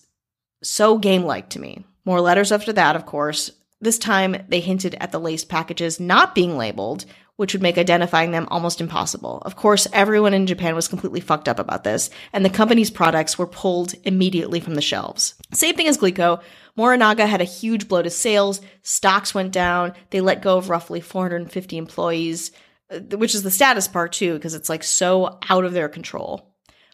so 0.63 0.97
game 0.97 1.25
like 1.25 1.51
to 1.51 1.61
me. 1.61 1.85
More 2.05 2.21
letters 2.21 2.53
after 2.53 2.73
that, 2.75 2.97
of 2.97 3.05
course. 3.05 3.51
This 3.81 3.99
time 3.99 4.45
they 4.49 4.61
hinted 4.61 4.95
at 5.01 5.11
the 5.11 5.21
laced 5.21 5.49
packages 5.49 5.99
not 5.99 6.35
being 6.35 6.57
labeled, 6.57 7.07
which 7.37 7.55
would 7.55 7.63
make 7.63 7.79
identifying 7.79 8.31
them 8.31 8.47
almost 8.51 8.81
impossible. 8.81 9.43
Of 9.47 9.57
course, 9.57 9.87
everyone 9.95 10.35
in 10.35 10.47
Japan 10.47 10.75
was 10.75 10.89
completely 10.89 11.21
fucked 11.21 11.49
up 11.49 11.59
about 11.59 11.85
this, 11.85 12.11
and 12.35 12.45
the 12.45 12.51
company's 12.51 12.91
products 12.91 13.39
were 13.39 13.47
pulled 13.47 13.95
immediately 14.05 14.61
from 14.61 14.75
the 14.75 14.83
shelves. 14.83 15.35
Same 15.53 15.75
thing 15.75 15.89
as 15.89 15.97
Glico, 15.97 16.43
Morinaga 16.77 17.27
had 17.27 17.41
a 17.41 17.45
huge 17.45 17.89
blow 17.89 18.03
to 18.03 18.11
sales, 18.11 18.61
stocks 18.83 19.35
went 19.35 19.53
down, 19.53 19.95
they 20.11 20.21
let 20.21 20.43
go 20.43 20.57
of 20.57 20.71
roughly 20.71 21.01
450 21.01 21.77
employees, 21.77 22.53
uh, 22.91 22.99
which 23.17 23.35
is 23.35 23.43
the 23.43 23.51
status 23.51 23.89
part 23.89 24.13
too, 24.13 24.35
because 24.35 24.55
it's 24.55 24.69
like 24.69 24.83
so 24.83 25.39
out 25.49 25.65
of 25.65 25.73
their 25.73 25.89
control. 25.89 26.47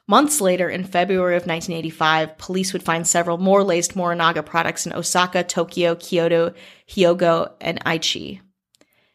Months 0.08 0.40
later, 0.40 0.68
in 0.68 0.84
February 0.84 1.34
of 1.34 1.46
1985, 1.46 2.38
police 2.38 2.72
would 2.72 2.82
find 2.82 3.06
several 3.06 3.38
more 3.38 3.64
laced 3.64 3.94
Morinaga 3.94 4.46
products 4.46 4.86
in 4.86 4.92
Osaka, 4.92 5.42
Tokyo, 5.42 5.96
Kyoto, 5.96 6.54
Hyogo, 6.88 7.52
and 7.60 7.82
Aichi. 7.84 8.40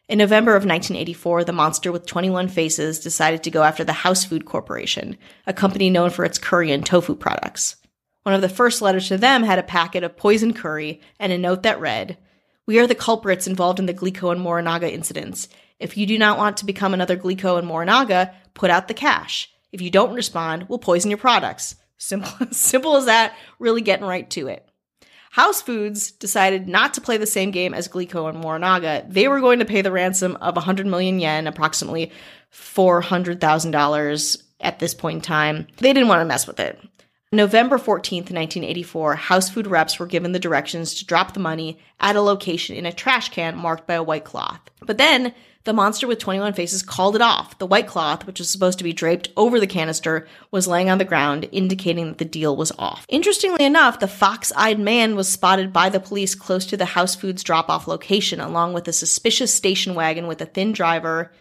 In 0.06 0.18
November 0.18 0.50
of 0.50 0.66
1984, 0.66 1.44
the 1.44 1.52
monster 1.54 1.90
with 1.90 2.04
21 2.04 2.48
faces 2.48 3.00
decided 3.00 3.42
to 3.44 3.50
go 3.50 3.62
after 3.62 3.84
the 3.84 3.94
House 3.94 4.24
Food 4.24 4.44
Corporation, 4.44 5.16
a 5.46 5.54
company 5.54 5.88
known 5.88 6.10
for 6.10 6.26
its 6.26 6.38
curry 6.38 6.70
and 6.70 6.84
tofu 6.84 7.14
products. 7.14 7.76
One 8.22 8.34
of 8.34 8.40
the 8.40 8.48
first 8.48 8.82
letters 8.82 9.08
to 9.08 9.18
them 9.18 9.42
had 9.42 9.58
a 9.58 9.64
packet 9.64 10.04
of 10.04 10.16
poison 10.16 10.54
curry 10.54 11.00
and 11.18 11.32
a 11.32 11.38
note 11.38 11.64
that 11.64 11.80
read, 11.80 12.18
We 12.66 12.78
are 12.78 12.86
the 12.86 12.94
culprits 12.94 13.46
involved 13.46 13.78
in 13.78 13.86
the 13.86 13.94
Glico 13.94 14.30
and 14.30 14.40
Morinaga 14.40 14.90
incidents. 14.90 15.48
If 15.80 15.96
you 15.96 16.06
do 16.06 16.16
not 16.16 16.38
want 16.38 16.58
to 16.58 16.64
become 16.64 16.94
another 16.94 17.16
Glico 17.16 17.58
and 17.58 17.68
Morinaga, 17.68 18.32
put 18.54 18.70
out 18.70 18.86
the 18.86 18.94
cash. 18.94 19.50
If 19.72 19.80
you 19.80 19.90
don't 19.90 20.14
respond, 20.14 20.66
we'll 20.68 20.78
poison 20.78 21.10
your 21.10 21.18
products. 21.18 21.76
Simple, 21.98 22.48
simple 22.50 22.96
as 22.96 23.04
that, 23.06 23.32
really 23.60 23.80
getting 23.80 24.04
right 24.04 24.28
to 24.30 24.48
it. 24.48 24.68
House 25.30 25.62
Foods 25.62 26.10
decided 26.10 26.68
not 26.68 26.94
to 26.94 27.00
play 27.00 27.16
the 27.16 27.26
same 27.26 27.52
game 27.52 27.74
as 27.74 27.86
Glico 27.86 28.28
and 28.28 28.42
Morinaga. 28.42 29.08
They 29.08 29.28
were 29.28 29.40
going 29.40 29.60
to 29.60 29.64
pay 29.64 29.82
the 29.82 29.92
ransom 29.92 30.36
of 30.40 30.56
100 30.56 30.84
million 30.84 31.20
yen, 31.20 31.46
approximately 31.46 32.10
$400,000 32.52 34.42
at 34.60 34.78
this 34.78 34.94
point 34.94 35.16
in 35.16 35.20
time. 35.22 35.68
They 35.76 35.92
didn't 35.92 36.08
want 36.08 36.20
to 36.20 36.26
mess 36.26 36.46
with 36.46 36.58
it. 36.58 36.78
November 37.34 37.78
14th, 37.78 38.30
1984, 38.30 39.16
House 39.16 39.48
Food 39.48 39.66
reps 39.66 39.98
were 39.98 40.06
given 40.06 40.32
the 40.32 40.38
directions 40.38 40.92
to 40.92 41.06
drop 41.06 41.32
the 41.32 41.40
money 41.40 41.78
at 41.98 42.14
a 42.14 42.20
location 42.20 42.76
in 42.76 42.84
a 42.84 42.92
trash 42.92 43.30
can 43.30 43.56
marked 43.56 43.86
by 43.86 43.94
a 43.94 44.02
white 44.02 44.24
cloth. 44.24 44.60
But 44.82 44.98
then, 44.98 45.32
the 45.64 45.72
monster 45.72 46.06
with 46.06 46.18
21 46.18 46.52
faces 46.52 46.82
called 46.82 47.16
it 47.16 47.22
off. 47.22 47.56
The 47.56 47.64
white 47.64 47.86
cloth, 47.86 48.26
which 48.26 48.38
was 48.38 48.50
supposed 48.50 48.76
to 48.78 48.84
be 48.84 48.92
draped 48.92 49.30
over 49.34 49.58
the 49.58 49.66
canister, 49.66 50.28
was 50.50 50.68
laying 50.68 50.90
on 50.90 50.98
the 50.98 51.06
ground, 51.06 51.48
indicating 51.52 52.08
that 52.08 52.18
the 52.18 52.26
deal 52.26 52.54
was 52.54 52.70
off. 52.78 53.06
Interestingly 53.08 53.64
enough, 53.64 53.98
the 53.98 54.08
fox 54.08 54.52
eyed 54.54 54.78
man 54.78 55.16
was 55.16 55.32
spotted 55.32 55.72
by 55.72 55.88
the 55.88 56.00
police 56.00 56.34
close 56.34 56.66
to 56.66 56.76
the 56.76 56.84
House 56.84 57.14
Foods 57.14 57.42
drop 57.42 57.70
off 57.70 57.88
location, 57.88 58.40
along 58.40 58.74
with 58.74 58.86
a 58.88 58.92
suspicious 58.92 59.54
station 59.54 59.94
wagon 59.94 60.26
with 60.26 60.42
a 60.42 60.46
thin 60.46 60.72
driver, 60.72 61.32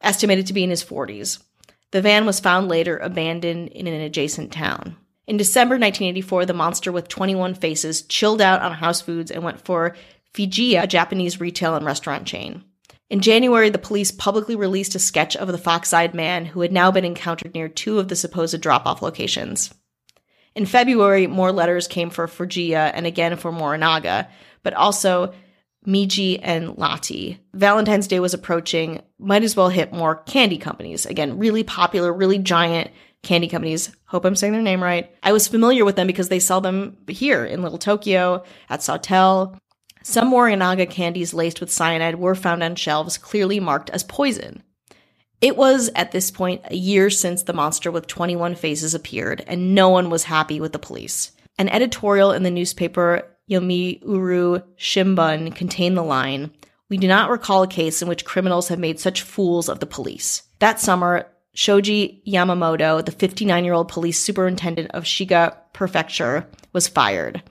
estimated 0.00 0.46
to 0.46 0.54
be 0.54 0.64
in 0.64 0.70
his 0.70 0.82
40s. 0.82 1.42
The 1.90 2.00
van 2.00 2.24
was 2.24 2.40
found 2.40 2.68
later 2.68 2.96
abandoned 2.96 3.68
in 3.68 3.86
an 3.86 4.00
adjacent 4.00 4.50
town. 4.50 4.96
In 5.26 5.36
December 5.36 5.74
1984, 5.74 6.46
the 6.46 6.54
monster 6.54 6.92
with 6.92 7.08
21 7.08 7.54
faces 7.54 8.02
chilled 8.02 8.40
out 8.40 8.62
on 8.62 8.72
House 8.72 9.00
Foods 9.00 9.30
and 9.30 9.42
went 9.42 9.60
for 9.60 9.96
Fujiya, 10.34 10.84
a 10.84 10.86
Japanese 10.86 11.40
retail 11.40 11.74
and 11.74 11.84
restaurant 11.84 12.26
chain. 12.26 12.62
In 13.10 13.20
January, 13.20 13.70
the 13.70 13.78
police 13.78 14.10
publicly 14.10 14.54
released 14.54 14.94
a 14.94 15.00
sketch 15.00 15.36
of 15.36 15.48
the 15.48 15.58
fox 15.58 15.92
eyed 15.92 16.14
man 16.14 16.44
who 16.44 16.60
had 16.60 16.72
now 16.72 16.90
been 16.90 17.04
encountered 17.04 17.54
near 17.54 17.68
two 17.68 17.98
of 17.98 18.08
the 18.08 18.16
supposed 18.16 18.60
drop 18.60 18.86
off 18.86 19.02
locations. 19.02 19.72
In 20.54 20.66
February, 20.66 21.26
more 21.26 21.52
letters 21.52 21.88
came 21.88 22.10
for 22.10 22.26
Fujiya 22.26 22.92
and 22.94 23.06
again 23.06 23.36
for 23.36 23.52
Morinaga, 23.52 24.28
but 24.62 24.74
also 24.74 25.34
Meiji 25.84 26.40
and 26.40 26.76
Lotte. 26.76 27.38
Valentine's 27.54 28.08
Day 28.08 28.20
was 28.20 28.34
approaching, 28.34 29.02
might 29.18 29.44
as 29.44 29.56
well 29.56 29.68
hit 29.68 29.92
more 29.92 30.16
candy 30.16 30.58
companies. 30.58 31.06
Again, 31.06 31.38
really 31.38 31.62
popular, 31.62 32.12
really 32.12 32.38
giant 32.38 32.90
candy 33.22 33.48
companies. 33.48 33.94
Hope 34.06 34.24
I'm 34.24 34.36
saying 34.36 34.52
their 34.52 34.62
name 34.62 34.82
right. 34.82 35.10
I 35.22 35.32
was 35.32 35.48
familiar 35.48 35.84
with 35.84 35.96
them 35.96 36.06
because 36.06 36.28
they 36.28 36.38
sell 36.38 36.60
them 36.60 36.96
here 37.08 37.44
in 37.44 37.62
Little 37.62 37.78
Tokyo, 37.78 38.44
at 38.68 38.80
Sawtelle. 38.82 39.58
Some 40.02 40.30
Morinaga 40.30 40.88
candies 40.88 41.34
laced 41.34 41.60
with 41.60 41.72
cyanide 41.72 42.16
were 42.16 42.36
found 42.36 42.62
on 42.62 42.76
shelves 42.76 43.18
clearly 43.18 43.58
marked 43.58 43.90
as 43.90 44.04
poison. 44.04 44.62
It 45.40 45.56
was 45.56 45.90
at 45.94 46.12
this 46.12 46.30
point 46.30 46.62
a 46.64 46.76
year 46.76 47.10
since 47.10 47.42
the 47.42 47.52
monster 47.52 47.90
with 47.90 48.06
21 48.06 48.54
faces 48.54 48.94
appeared, 48.94 49.44
and 49.46 49.74
no 49.74 49.90
one 49.90 50.08
was 50.08 50.24
happy 50.24 50.60
with 50.60 50.72
the 50.72 50.78
police. 50.78 51.32
An 51.58 51.68
editorial 51.68 52.32
in 52.32 52.42
the 52.42 52.50
newspaper 52.50 53.36
Yomiuri 53.50 54.62
Shimbun 54.78 55.54
contained 55.54 55.96
the 55.96 56.02
line 56.02 56.52
We 56.88 56.96
do 56.98 57.08
not 57.08 57.30
recall 57.30 57.64
a 57.64 57.68
case 57.68 58.00
in 58.00 58.08
which 58.08 58.24
criminals 58.24 58.68
have 58.68 58.78
made 58.78 59.00
such 59.00 59.22
fools 59.22 59.68
of 59.68 59.80
the 59.80 59.86
police. 59.86 60.42
That 60.60 60.80
summer, 60.80 61.26
Shoji 61.56 62.20
Yamamoto, 62.26 63.02
the 63.02 63.10
59 63.10 63.64
year 63.64 63.72
old 63.72 63.88
police 63.88 64.18
superintendent 64.18 64.90
of 64.90 65.04
Shiga 65.04 65.56
Prefecture, 65.72 66.46
was 66.74 66.86
fired. 66.86 67.42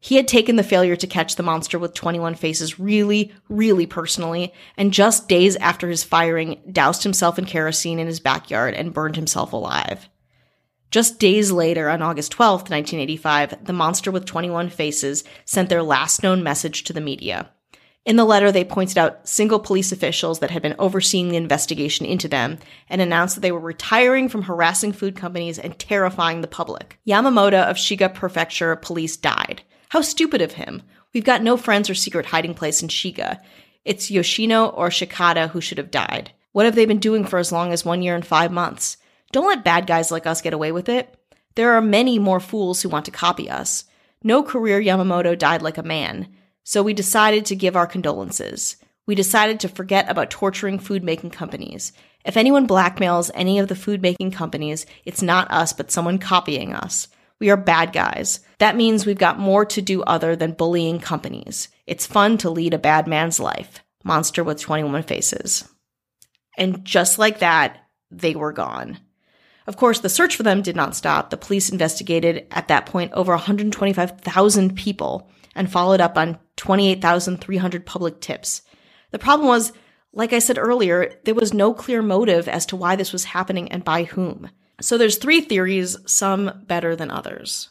He 0.00 0.16
had 0.16 0.26
taken 0.26 0.56
the 0.56 0.62
failure 0.62 0.96
to 0.96 1.06
catch 1.06 1.36
the 1.36 1.42
monster 1.42 1.78
with 1.78 1.92
21 1.92 2.36
faces 2.36 2.80
really, 2.80 3.34
really 3.50 3.84
personally, 3.84 4.54
and 4.78 4.94
just 4.94 5.28
days 5.28 5.56
after 5.56 5.90
his 5.90 6.02
firing, 6.02 6.62
doused 6.72 7.02
himself 7.02 7.38
in 7.38 7.44
kerosene 7.44 7.98
in 7.98 8.06
his 8.06 8.18
backyard 8.18 8.72
and 8.72 8.94
burned 8.94 9.16
himself 9.16 9.52
alive. 9.52 10.08
Just 10.90 11.18
days 11.18 11.52
later, 11.52 11.90
on 11.90 12.00
August 12.00 12.32
12, 12.32 12.62
1985, 12.62 13.66
the 13.66 13.72
monster 13.74 14.10
with 14.10 14.24
21 14.24 14.70
faces 14.70 15.22
sent 15.44 15.68
their 15.68 15.82
last 15.82 16.22
known 16.22 16.42
message 16.42 16.84
to 16.84 16.94
the 16.94 17.00
media. 17.02 17.50
In 18.04 18.16
the 18.16 18.24
letter, 18.24 18.52
they 18.52 18.64
pointed 18.64 18.98
out 18.98 19.26
single 19.26 19.58
police 19.58 19.90
officials 19.90 20.40
that 20.40 20.50
had 20.50 20.60
been 20.60 20.76
overseeing 20.78 21.30
the 21.30 21.36
investigation 21.36 22.04
into 22.04 22.28
them 22.28 22.58
and 22.90 23.00
announced 23.00 23.34
that 23.34 23.40
they 23.40 23.52
were 23.52 23.60
retiring 23.60 24.28
from 24.28 24.42
harassing 24.42 24.92
food 24.92 25.16
companies 25.16 25.58
and 25.58 25.78
terrifying 25.78 26.42
the 26.42 26.46
public. 26.46 26.98
Yamamoto 27.06 27.64
of 27.64 27.76
Shiga 27.76 28.12
Prefecture 28.12 28.76
Police 28.76 29.16
died. 29.16 29.62
How 29.88 30.02
stupid 30.02 30.42
of 30.42 30.52
him. 30.52 30.82
We've 31.14 31.24
got 31.24 31.42
no 31.42 31.56
friends 31.56 31.88
or 31.88 31.94
secret 31.94 32.26
hiding 32.26 32.54
place 32.54 32.82
in 32.82 32.88
Shiga. 32.88 33.40
It's 33.84 34.10
Yoshino 34.10 34.66
or 34.66 34.88
Shikata 34.90 35.50
who 35.50 35.62
should 35.62 35.78
have 35.78 35.90
died. 35.90 36.32
What 36.52 36.66
have 36.66 36.74
they 36.74 36.86
been 36.86 36.98
doing 36.98 37.24
for 37.24 37.38
as 37.38 37.52
long 37.52 37.72
as 37.72 37.84
one 37.84 38.02
year 38.02 38.14
and 38.14 38.26
five 38.26 38.52
months? 38.52 38.98
Don't 39.32 39.46
let 39.46 39.64
bad 39.64 39.86
guys 39.86 40.10
like 40.10 40.26
us 40.26 40.42
get 40.42 40.52
away 40.52 40.72
with 40.72 40.88
it. 40.88 41.14
There 41.54 41.72
are 41.72 41.80
many 41.80 42.18
more 42.18 42.40
fools 42.40 42.82
who 42.82 42.88
want 42.88 43.06
to 43.06 43.10
copy 43.10 43.48
us. 43.48 43.84
No 44.22 44.42
career 44.42 44.80
Yamamoto 44.80 45.38
died 45.38 45.62
like 45.62 45.78
a 45.78 45.82
man. 45.82 46.28
So 46.64 46.82
we 46.82 46.94
decided 46.94 47.46
to 47.46 47.56
give 47.56 47.76
our 47.76 47.86
condolences. 47.86 48.76
We 49.06 49.14
decided 49.14 49.60
to 49.60 49.68
forget 49.68 50.08
about 50.08 50.30
torturing 50.30 50.78
food 50.78 51.04
making 51.04 51.30
companies. 51.30 51.92
If 52.24 52.38
anyone 52.38 52.66
blackmails 52.66 53.30
any 53.34 53.58
of 53.58 53.68
the 53.68 53.76
food 53.76 54.00
making 54.00 54.30
companies, 54.30 54.86
it's 55.04 55.20
not 55.20 55.50
us, 55.50 55.74
but 55.74 55.90
someone 55.90 56.18
copying 56.18 56.72
us. 56.72 57.08
We 57.38 57.50
are 57.50 57.56
bad 57.56 57.92
guys. 57.92 58.40
That 58.58 58.76
means 58.76 59.04
we've 59.04 59.18
got 59.18 59.38
more 59.38 59.66
to 59.66 59.82
do 59.82 60.02
other 60.02 60.34
than 60.36 60.52
bullying 60.52 61.00
companies. 61.00 61.68
It's 61.86 62.06
fun 62.06 62.38
to 62.38 62.48
lead 62.48 62.72
a 62.72 62.78
bad 62.78 63.06
man's 63.06 63.38
life. 63.38 63.80
Monster 64.02 64.42
with 64.42 64.60
21 64.60 65.02
faces. 65.02 65.68
And 66.56 66.84
just 66.84 67.18
like 67.18 67.40
that, 67.40 67.78
they 68.10 68.34
were 68.34 68.52
gone. 68.52 68.98
Of 69.66 69.76
course, 69.76 70.00
the 70.00 70.08
search 70.08 70.36
for 70.36 70.42
them 70.42 70.62
did 70.62 70.76
not 70.76 70.94
stop. 70.94 71.30
The 71.30 71.36
police 71.36 71.70
investigated 71.70 72.46
at 72.50 72.68
that 72.68 72.86
point 72.86 73.12
over 73.12 73.32
125,000 73.32 74.76
people 74.76 75.30
and 75.54 75.70
followed 75.70 76.00
up 76.00 76.16
on 76.16 76.38
28,300 76.56 77.86
public 77.86 78.20
tips. 78.20 78.62
The 79.10 79.18
problem 79.18 79.48
was, 79.48 79.72
like 80.12 80.32
I 80.32 80.38
said 80.38 80.58
earlier, 80.58 81.12
there 81.24 81.34
was 81.34 81.52
no 81.52 81.74
clear 81.74 82.02
motive 82.02 82.48
as 82.48 82.66
to 82.66 82.76
why 82.76 82.96
this 82.96 83.12
was 83.12 83.24
happening 83.24 83.70
and 83.72 83.84
by 83.84 84.04
whom. 84.04 84.50
So 84.80 84.98
there's 84.98 85.18
three 85.18 85.40
theories, 85.40 85.96
some 86.06 86.64
better 86.66 86.96
than 86.96 87.10
others. 87.10 87.70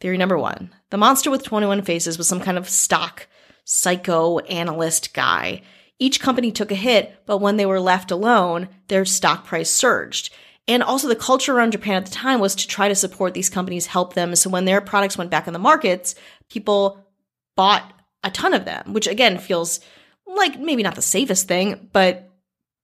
Theory 0.00 0.18
number 0.18 0.38
one 0.38 0.70
the 0.90 0.98
monster 0.98 1.30
with 1.30 1.42
21 1.42 1.82
faces 1.82 2.18
was 2.18 2.28
some 2.28 2.40
kind 2.40 2.58
of 2.58 2.68
stock 2.68 3.26
psycho 3.64 4.38
analyst 4.40 5.14
guy. 5.14 5.62
Each 5.98 6.20
company 6.20 6.52
took 6.52 6.70
a 6.70 6.76
hit, 6.76 7.22
but 7.26 7.38
when 7.38 7.56
they 7.56 7.66
were 7.66 7.80
left 7.80 8.10
alone, 8.10 8.68
their 8.88 9.04
stock 9.04 9.46
price 9.46 9.70
surged. 9.70 10.32
And 10.66 10.82
also, 10.82 11.08
the 11.08 11.16
culture 11.16 11.54
around 11.54 11.72
Japan 11.72 11.96
at 11.96 12.06
the 12.06 12.10
time 12.10 12.40
was 12.40 12.54
to 12.56 12.68
try 12.68 12.88
to 12.88 12.94
support 12.94 13.34
these 13.34 13.50
companies, 13.50 13.86
help 13.86 14.14
them. 14.14 14.34
So 14.34 14.48
when 14.50 14.64
their 14.64 14.80
products 14.80 15.18
went 15.18 15.30
back 15.30 15.46
in 15.46 15.52
the 15.52 15.58
markets, 15.58 16.14
people 16.50 17.04
bought 17.54 17.92
a 18.24 18.30
ton 18.30 18.54
of 18.54 18.64
them, 18.64 18.92
which 18.92 19.06
again 19.06 19.38
feels 19.38 19.80
like 20.26 20.58
maybe 20.58 20.82
not 20.82 20.96
the 20.96 21.02
safest 21.02 21.46
thing, 21.46 21.88
but 21.92 22.30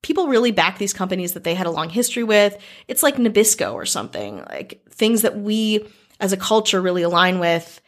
people 0.02 0.28
really 0.28 0.50
back 0.52 0.78
these 0.78 0.92
companies 0.92 1.32
that 1.32 1.44
they 1.44 1.54
had 1.54 1.66
a 1.66 1.70
long 1.70 1.88
history 1.88 2.24
with. 2.24 2.56
It's 2.86 3.02
like 3.02 3.16
Nabisco 3.16 3.72
or 3.72 3.86
something, 3.86 4.44
like 4.48 4.82
things 4.90 5.22
that 5.22 5.38
we 5.38 5.84
as 6.20 6.32
a 6.32 6.36
culture 6.36 6.80
really 6.80 7.02
align 7.02 7.38
with. 7.38 7.80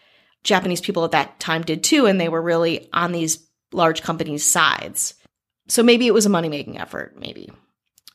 Japanese 0.45 0.81
people 0.81 1.05
at 1.05 1.13
that 1.13 1.39
time 1.39 1.63
did 1.63 1.85
too, 1.85 2.07
and 2.07 2.21
they 2.21 2.29
were 2.29 2.43
really 2.43 2.89
on 2.93 3.13
these 3.13 3.47
large 3.73 4.03
companies' 4.03 4.45
sides. 4.45 5.15
So 5.69 5.83
maybe 5.83 6.07
it 6.07 6.15
was 6.15 6.27
a 6.27 6.31
money 6.31 6.49
making 6.49 6.79
effort, 6.79 7.15
maybe. 7.19 7.51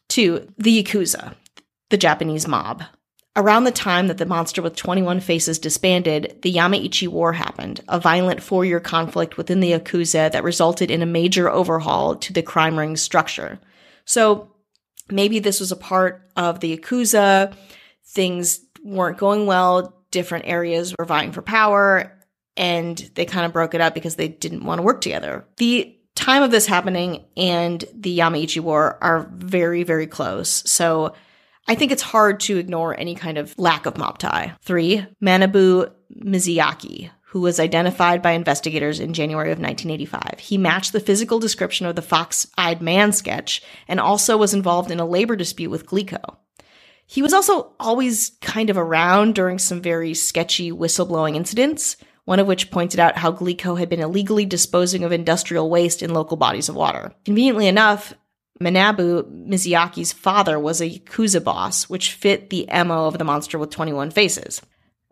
Two, 0.10 0.52
the 0.58 0.84
Yakuza, 0.84 1.36
the 1.89 1.97
Japanese 1.97 2.47
mob. 2.47 2.84
Around 3.38 3.65
the 3.65 3.71
time 3.71 4.08
that 4.08 4.17
the 4.17 4.26
monster 4.26 4.63
with 4.63 4.76
21 4.76 5.19
faces 5.19 5.60
disbanded, 5.60 6.39
the 6.41 6.52
Yamaichi 6.52 7.08
War 7.08 7.34
happened, 7.34 7.82
a 7.88 8.00
violent 8.00 8.41
four 8.41 8.65
year 8.65 8.80
conflict 8.80 9.38
within 9.38 9.60
the 9.60 9.73
Yakuza 9.73 10.32
that 10.32 10.43
resulted 10.43 10.89
in 10.89 11.04
a 11.04 11.06
major 11.06 11.47
overhaul 11.47 12.15
to 12.15 12.34
the 12.34 12.41
crime 12.41 12.80
ring 12.80 12.97
structure. 12.97 13.60
So 14.06 14.52
maybe 15.12 15.38
this 15.38 15.60
was 15.60 15.71
a 15.71 15.76
part 15.76 16.32
of 16.36 16.62
the 16.62 16.76
Yakuza. 16.76 17.54
Things 18.08 18.60
weren't 18.84 19.19
going 19.19 19.45
well. 19.45 20.04
Different 20.10 20.47
areas 20.47 20.95
were 20.97 21.06
vying 21.06 21.32
for 21.32 21.43
power 21.43 22.19
and 22.56 22.97
they 23.13 23.26
kind 23.26 23.45
of 23.45 23.54
broke 23.54 23.76
it 23.76 23.82
up 23.82 23.93
because 23.93 24.15
they 24.15 24.30
didn't 24.30 24.65
want 24.65 24.80
to 24.80 24.84
work 24.84 25.00
together. 25.00 25.45
The 25.58 25.95
time 26.15 26.41
of 26.41 26.50
this 26.50 26.65
happening 26.65 27.26
and 27.38 27.86
the 27.93 28.17
Yamaichi 28.17 28.62
War 28.62 28.97
are 29.00 29.30
very, 29.32 29.84
very 29.84 30.08
close. 30.08 30.63
So 30.65 31.13
I 31.68 31.76
think 31.76 31.92
it's 31.92 32.02
hard 32.02 32.40
to 32.42 32.58
ignore 32.58 32.98
any 32.98 33.16
kind 33.16 33.38
of 33.38 33.58
lack 33.58 33.86
of 33.86 33.98
mob 33.98 34.20
tie. 34.20 34.56
Three, 34.62 35.06
Manabu 35.22 35.92
Mizuyaki, 36.16 37.10
who 37.22 37.42
was 37.42 37.60
identified 37.60 38.22
by 38.22 38.32
investigators 38.32 39.02
in 39.02 39.14
January 39.14 39.52
of 39.52 39.60
1985. 39.60 40.40
He 40.40 40.58
matched 40.58 40.94
the 40.94 41.02
physical 41.02 41.40
description 41.40 41.86
of 41.86 41.96
the 41.96 42.02
fox 42.02 42.48
eyed 42.58 42.82
man 42.82 43.12
sketch 43.12 43.62
and 43.88 44.00
also 44.00 44.38
was 44.38 44.54
involved 44.54 44.92
in 44.92 45.00
a 45.00 45.06
labor 45.06 45.36
dispute 45.36 45.70
with 45.70 45.86
Glico. 45.86 46.38
He 47.06 47.22
was 47.22 47.34
also 47.34 47.74
always 47.80 48.32
kind 48.42 48.70
of 48.70 48.78
around 48.78 49.36
during 49.36 49.60
some 49.60 49.82
very 49.82 50.14
sketchy 50.14 50.72
whistleblowing 50.72 51.36
incidents, 51.36 51.98
one 52.26 52.40
of 52.40 52.48
which 52.48 52.72
pointed 52.72 53.00
out 53.00 53.18
how 53.18 53.32
Glico 53.32 53.78
had 53.78 53.90
been 53.90 54.02
illegally 54.02 54.46
disposing 54.46 55.04
of 55.04 55.12
industrial 55.12 55.70
waste 55.70 56.02
in 56.02 56.14
local 56.14 56.38
bodies 56.38 56.70
of 56.70 56.76
water. 56.76 57.14
Conveniently 57.24 57.68
enough, 57.68 58.14
Manabu 58.60 59.24
Mizuyaki's 59.48 60.13
father 60.13 60.60
was 60.60 60.82
a 60.82 60.89
Yakuza 60.89 61.43
boss, 61.43 61.89
which 61.89 62.13
fit 62.13 62.50
the 62.50 62.67
MO 62.72 63.06
of 63.06 63.17
the 63.17 63.24
monster 63.24 63.60
with 63.60 63.70
21 63.70 64.12
faces. 64.12 64.62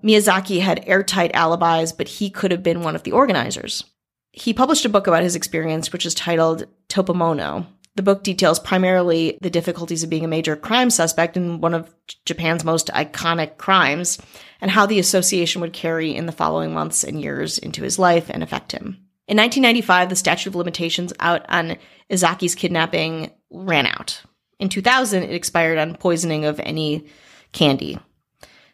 Miyazaki 0.04 0.62
had 0.62 0.84
airtight 0.88 1.34
alibis, 1.34 1.92
but 1.92 2.08
he 2.08 2.30
could 2.30 2.52
have 2.52 2.64
been 2.64 2.82
one 2.82 2.96
of 2.96 3.04
the 3.04 3.12
organizers. 3.12 3.84
He 4.32 4.54
published 4.54 4.86
a 4.86 4.90
book 4.90 5.08
about 5.08 5.24
his 5.24 5.36
experience, 5.36 5.94
which 5.94 6.06
is 6.06 6.14
titled 6.14 6.68
Toppamono. 6.90 7.68
The 7.96 8.04
book 8.04 8.24
details 8.24 8.60
primarily 8.60 9.38
the 9.42 9.50
difficulties 9.50 10.04
of 10.04 10.10
being 10.10 10.26
a 10.26 10.28
major 10.28 10.58
crime 10.58 10.90
suspect 10.90 11.38
in 11.38 11.62
one 11.62 11.74
of 11.74 11.94
Japan's 12.26 12.66
most 12.66 12.88
iconic 12.88 13.58
crimes, 13.58 14.20
and 14.60 14.70
how 14.70 14.86
the 14.86 15.00
association 15.00 15.62
would 15.62 15.72
carry 15.72 16.14
in 16.14 16.26
the 16.26 16.34
following 16.34 16.74
months 16.74 17.04
and 17.04 17.22
years 17.22 17.58
into 17.58 17.84
his 17.84 17.98
life 17.98 18.30
and 18.30 18.44
affect 18.44 18.74
him. 18.74 19.05
In 19.28 19.38
1995, 19.38 20.10
the 20.10 20.16
statute 20.16 20.50
of 20.50 20.56
limitations 20.56 21.12
out 21.20 21.46
on 21.50 21.78
Izaki's 22.12 22.54
kidnapping 22.54 23.32
ran 23.50 23.88
out. 23.88 24.22
In 24.60 24.70
2000, 24.70 25.24
it 25.24 25.32
expired 25.32 25.80
on 25.80 25.96
poisoning 25.96 26.46
of 26.46 26.60
any 26.60 27.08
candy. 27.52 27.98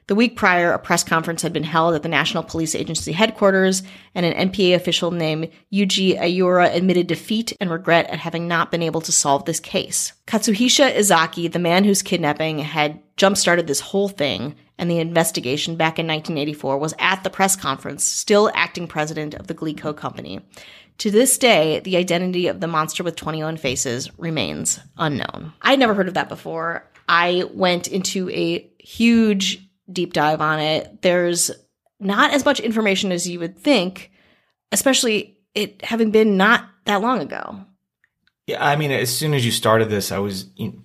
The 0.07 0.15
week 0.15 0.35
prior, 0.35 0.73
a 0.73 0.79
press 0.79 1.05
conference 1.05 1.41
had 1.41 1.53
been 1.53 1.63
held 1.63 1.95
at 1.95 2.03
the 2.03 2.09
National 2.09 2.43
Police 2.43 2.75
Agency 2.75 3.13
headquarters, 3.13 3.81
and 4.13 4.25
an 4.25 4.49
NPA 4.49 4.75
official 4.75 5.11
named 5.11 5.49
Yuji 5.73 6.19
Ayura 6.19 6.75
admitted 6.75 7.07
defeat 7.07 7.53
and 7.61 7.71
regret 7.71 8.09
at 8.09 8.19
having 8.19 8.45
not 8.45 8.71
been 8.71 8.83
able 8.83 8.99
to 9.01 9.11
solve 9.13 9.45
this 9.45 9.61
case. 9.61 10.11
Katsuhisa 10.27 10.93
Izaki, 10.97 11.49
the 11.49 11.59
man 11.59 11.85
whose 11.85 12.01
kidnapping 12.01 12.59
had 12.59 12.99
jump 13.15 13.37
started 13.37 13.67
this 13.67 13.79
whole 13.79 14.09
thing 14.09 14.55
and 14.82 14.89
the 14.89 14.98
investigation 15.00 15.76
back 15.76 16.00
in 16.00 16.08
1984, 16.08 16.78
was 16.80 16.94
at 17.00 17.24
the 17.24 17.30
press 17.30 17.56
conference, 17.56 18.04
still 18.04 18.52
acting 18.56 18.88
president 18.88 19.36
of 19.36 19.46
the 19.48 19.54
Glico 19.56 19.96
company. 19.96 20.41
To 20.98 21.12
this 21.12 21.38
day, 21.38 21.80
the 21.80 21.96
identity 21.98 22.48
of 22.48 22.60
the 22.60 22.67
monster 22.67 23.04
with 23.04 23.15
21 23.15 23.58
faces 23.58 24.10
remains 24.20 24.80
unknown. 24.98 25.54
I'd 25.62 25.80
never 25.80 25.94
heard 25.94 26.08
of 26.08 26.15
that 26.15 26.30
before. 26.30 26.89
I 27.08 27.44
went 27.54 27.88
into 27.88 28.30
a 28.32 28.70
huge 28.80 29.60
deep 29.91 30.13
dive 30.13 30.41
on 30.41 30.60
it. 30.60 31.02
There's 31.02 31.52
not 32.00 32.34
as 32.34 32.44
much 32.44 32.60
information 32.60 33.12
as 33.12 33.28
you 33.30 33.39
would 33.39 33.58
think, 33.58 34.12
especially 34.72 35.38
it 35.54 35.84
having 35.86 36.10
been 36.12 36.38
not 36.38 36.65
that 36.86 37.02
long 37.02 37.20
ago. 37.20 37.65
Yeah, 38.48 38.65
I 38.65 38.76
mean, 38.76 38.91
as 38.91 39.15
soon 39.15 39.34
as 39.36 39.46
you 39.46 39.52
started 39.52 39.89
this, 39.89 40.12
I 40.12 40.17
was 40.20 40.50
you 40.56 40.67
know, 40.70 40.80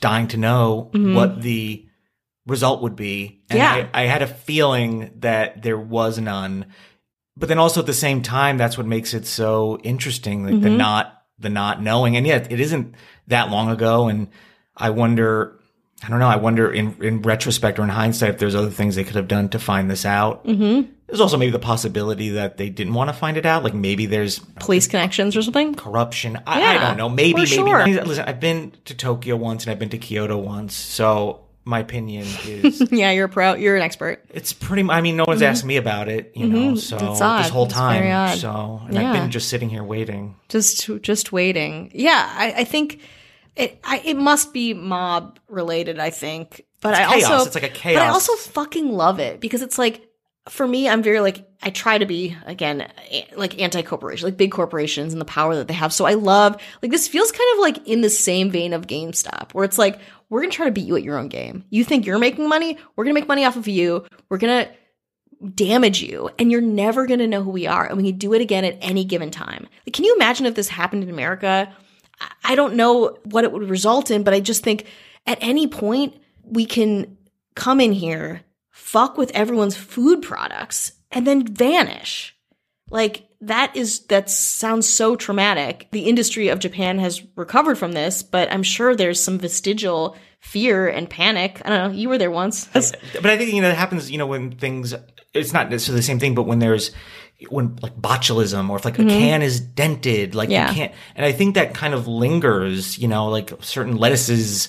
dying 0.00 0.28
to 0.28 0.36
know 0.36 0.90
Mhm. 0.94 1.14
what 1.14 1.42
the 1.42 1.85
result 2.46 2.82
would 2.82 2.96
be. 2.96 3.42
And 3.50 3.58
Yeah. 3.58 3.88
I, 3.92 4.02
I 4.02 4.06
had 4.06 4.22
a 4.22 4.26
feeling 4.26 5.10
that 5.20 5.62
there 5.62 5.78
was 5.78 6.18
none. 6.18 6.66
But 7.36 7.48
then 7.48 7.58
also 7.58 7.80
at 7.80 7.86
the 7.86 7.92
same 7.92 8.22
time, 8.22 8.56
that's 8.56 8.78
what 8.78 8.86
makes 8.86 9.12
it 9.12 9.26
so 9.26 9.78
interesting, 9.82 10.44
like 10.44 10.60
the 10.62 10.68
Mhm. 10.70 10.76
not 10.76 11.12
the 11.38 11.50
not 11.50 11.82
knowing. 11.82 12.16
And 12.16 12.26
yet 12.26 12.50
it 12.50 12.60
isn't 12.60 12.94
that 13.28 13.50
long 13.50 13.68
ago. 13.68 14.08
And 14.08 14.28
I 14.74 14.88
wonder, 14.90 15.58
I 16.02 16.08
don't 16.08 16.18
know, 16.18 16.28
I 16.28 16.36
wonder 16.36 16.72
in 16.72 16.96
in 17.02 17.20
retrospect 17.22 17.78
or 17.78 17.82
in 17.82 17.90
hindsight 17.90 18.30
if 18.30 18.38
there's 18.38 18.54
other 18.54 18.70
things 18.70 18.94
they 18.96 19.04
could 19.04 19.16
have 19.16 19.28
done 19.28 19.50
to 19.50 19.58
find 19.58 19.90
this 19.90 20.06
out. 20.06 20.46
Mm-hmm. 20.46 20.90
There's 21.08 21.20
also 21.20 21.36
maybe 21.36 21.52
the 21.52 21.58
possibility 21.58 22.30
that 22.30 22.56
they 22.56 22.68
didn't 22.70 22.94
want 22.94 23.10
to 23.10 23.14
find 23.14 23.36
it 23.36 23.44
out. 23.46 23.62
Like 23.62 23.74
maybe 23.74 24.06
there's 24.06 24.38
Police 24.58 24.86
connections 24.88 25.36
or 25.36 25.42
something? 25.42 25.74
corruption. 25.74 26.38
I, 26.46 26.62
I 26.76 26.78
don't 26.78 26.96
know. 26.96 27.08
Maybe, 27.08 27.32
for 27.32 27.38
maybe. 27.64 27.92
sure. 27.92 28.04
Listen, 28.04 28.24
I've 28.26 28.40
been 28.40 28.72
to 28.86 28.94
Tokyo 28.94 29.36
once 29.36 29.64
and 29.64 29.70
I've 29.72 29.78
been 29.78 29.90
to 29.90 29.98
Kyoto 29.98 30.36
once, 30.38 30.74
so 30.74 31.40
my 31.66 31.80
opinion 31.80 32.26
is 32.46 32.80
Yeah, 32.92 33.10
you're 33.10 33.26
a 33.26 33.28
pro. 33.28 33.54
You're 33.54 33.76
an 33.76 33.82
expert. 33.82 34.24
it's 34.30 34.52
pretty. 34.54 34.88
I 34.88 35.00
mean, 35.02 35.16
no 35.16 35.24
one's 35.26 35.42
asked 35.42 35.64
me 35.64 35.76
about 35.76 36.08
it, 36.08 36.32
you 36.34 36.46
know. 36.46 36.76
So 36.76 36.96
Mm-hmm. 36.96 37.12
It's 37.12 37.20
odd. 37.20 37.42
this 37.44 37.50
whole 37.50 37.66
time, 37.66 38.36
so 38.38 38.80
and 38.86 38.94
Yeah. 38.94 39.10
I've 39.12 39.20
been 39.20 39.30
just 39.30 39.48
sitting 39.48 39.68
here 39.68 39.82
waiting. 39.84 40.36
Just, 40.48 40.88
just 41.02 41.32
waiting. 41.32 41.90
Yeah, 41.92 42.32
I, 42.34 42.52
I 42.58 42.64
think 42.64 43.00
it. 43.56 43.78
I, 43.84 44.00
it 44.04 44.16
must 44.16 44.52
be 44.54 44.72
mob 44.74 45.38
related. 45.48 45.98
I 45.98 46.10
think, 46.10 46.64
but 46.80 46.90
It's 46.90 47.00
I 47.00 47.18
chaos. 47.18 47.30
also, 47.30 47.46
It's 47.46 47.54
like 47.56 47.64
a 47.64 47.68
chaos. 47.68 48.00
But 48.00 48.06
I 48.06 48.08
also 48.10 48.34
fucking 48.36 48.92
love 48.92 49.18
it 49.18 49.40
because 49.40 49.62
it's 49.62 49.78
like, 49.78 50.02
for 50.48 50.66
me, 50.68 50.88
I'm 50.88 51.02
very 51.02 51.18
like 51.20 51.44
I 51.62 51.70
try 51.70 51.98
to 51.98 52.06
be 52.06 52.36
again 52.46 52.86
like 53.34 53.60
anti-corporation, 53.60 54.24
like 54.28 54.36
big 54.36 54.52
corporations 54.52 55.12
and 55.12 55.20
the 55.20 55.24
power 55.26 55.56
that 55.56 55.66
they 55.66 55.74
have. 55.74 55.92
So 55.92 56.04
I 56.04 56.14
love 56.14 56.56
like 56.82 56.92
this 56.92 57.08
feels 57.08 57.32
kind 57.32 57.48
of 57.54 57.58
like 57.60 57.88
in 57.88 58.02
the 58.02 58.10
same 58.10 58.50
vein 58.50 58.72
of 58.72 58.86
GameStop, 58.86 59.52
where 59.54 59.64
it's 59.64 59.78
like 59.78 59.98
we're 60.28 60.40
gonna 60.40 60.52
try 60.52 60.66
to 60.66 60.72
beat 60.72 60.86
you 60.86 60.96
at 60.96 61.02
your 61.02 61.18
own 61.18 61.28
game. 61.28 61.64
You 61.70 61.84
think 61.84 62.06
you're 62.06 62.18
making 62.18 62.48
money? 62.48 62.78
We're 62.94 63.04
gonna 63.04 63.14
make 63.14 63.28
money 63.28 63.44
off 63.44 63.56
of 63.56 63.68
you. 63.68 64.04
We're 64.28 64.38
gonna 64.38 64.68
damage 65.54 66.02
you 66.02 66.30
and 66.38 66.50
you're 66.50 66.60
never 66.60 67.06
going 67.06 67.18
to 67.18 67.26
know 67.26 67.42
who 67.42 67.50
we 67.50 67.66
are 67.66 67.86
and 67.86 67.96
we 67.96 68.10
can 68.10 68.18
do 68.18 68.32
it 68.32 68.40
again 68.40 68.64
at 68.64 68.78
any 68.80 69.04
given 69.04 69.30
time 69.30 69.66
like, 69.86 69.92
can 69.92 70.04
you 70.04 70.14
imagine 70.14 70.46
if 70.46 70.54
this 70.54 70.68
happened 70.68 71.02
in 71.02 71.10
america 71.10 71.70
i 72.44 72.54
don't 72.54 72.74
know 72.74 73.18
what 73.24 73.44
it 73.44 73.52
would 73.52 73.68
result 73.68 74.10
in 74.10 74.22
but 74.22 74.32
i 74.32 74.40
just 74.40 74.64
think 74.64 74.86
at 75.26 75.38
any 75.40 75.66
point 75.66 76.14
we 76.42 76.64
can 76.64 77.18
come 77.54 77.80
in 77.80 77.92
here 77.92 78.40
fuck 78.70 79.18
with 79.18 79.30
everyone's 79.32 79.76
food 79.76 80.22
products 80.22 80.92
and 81.10 81.26
then 81.26 81.46
vanish 81.46 82.34
like 82.90 83.25
that 83.40 83.74
is 83.76 84.00
that 84.06 84.30
sounds 84.30 84.88
so 84.88 85.14
traumatic 85.16 85.88
the 85.92 86.02
industry 86.08 86.48
of 86.48 86.58
japan 86.58 86.98
has 86.98 87.22
recovered 87.36 87.76
from 87.76 87.92
this 87.92 88.22
but 88.22 88.50
i'm 88.52 88.62
sure 88.62 88.94
there's 88.96 89.22
some 89.22 89.38
vestigial 89.38 90.16
fear 90.40 90.88
and 90.88 91.10
panic 91.10 91.60
i 91.64 91.68
don't 91.68 91.92
know 91.92 91.98
you 91.98 92.08
were 92.08 92.18
there 92.18 92.30
once 92.30 92.66
But 92.72 93.26
I 93.26 93.36
think 93.36 93.52
you 93.52 93.60
know 93.62 93.68
it 93.70 93.76
happens. 93.76 94.10
You 94.10 94.18
know 94.18 94.26
when 94.26 94.52
things. 94.52 94.94
It's 95.34 95.52
not 95.52 95.68
necessarily 95.70 95.98
the 96.00 96.06
same 96.06 96.18
thing, 96.18 96.34
but 96.34 96.44
when 96.44 96.60
there's 96.60 96.92
when 97.50 97.76
like 97.82 97.94
botulism 97.96 98.70
or 98.70 98.76
if 98.76 98.84
like 98.86 98.98
a 98.98 99.04
can 99.04 99.42
is 99.42 99.60
dented, 99.60 100.34
like 100.34 100.48
Mm-hmm. 100.48 100.52
Yeah. 100.52 100.68
you 100.70 100.74
can't. 100.74 100.92
And 101.16 101.26
I 101.26 101.32
think 101.32 101.54
that 101.56 101.74
kind 101.74 101.92
of 101.94 102.06
lingers. 102.08 102.98
You 102.98 103.08
know, 103.08 103.28
like 103.28 103.52
certain 103.60 103.96
lettuces 103.96 104.68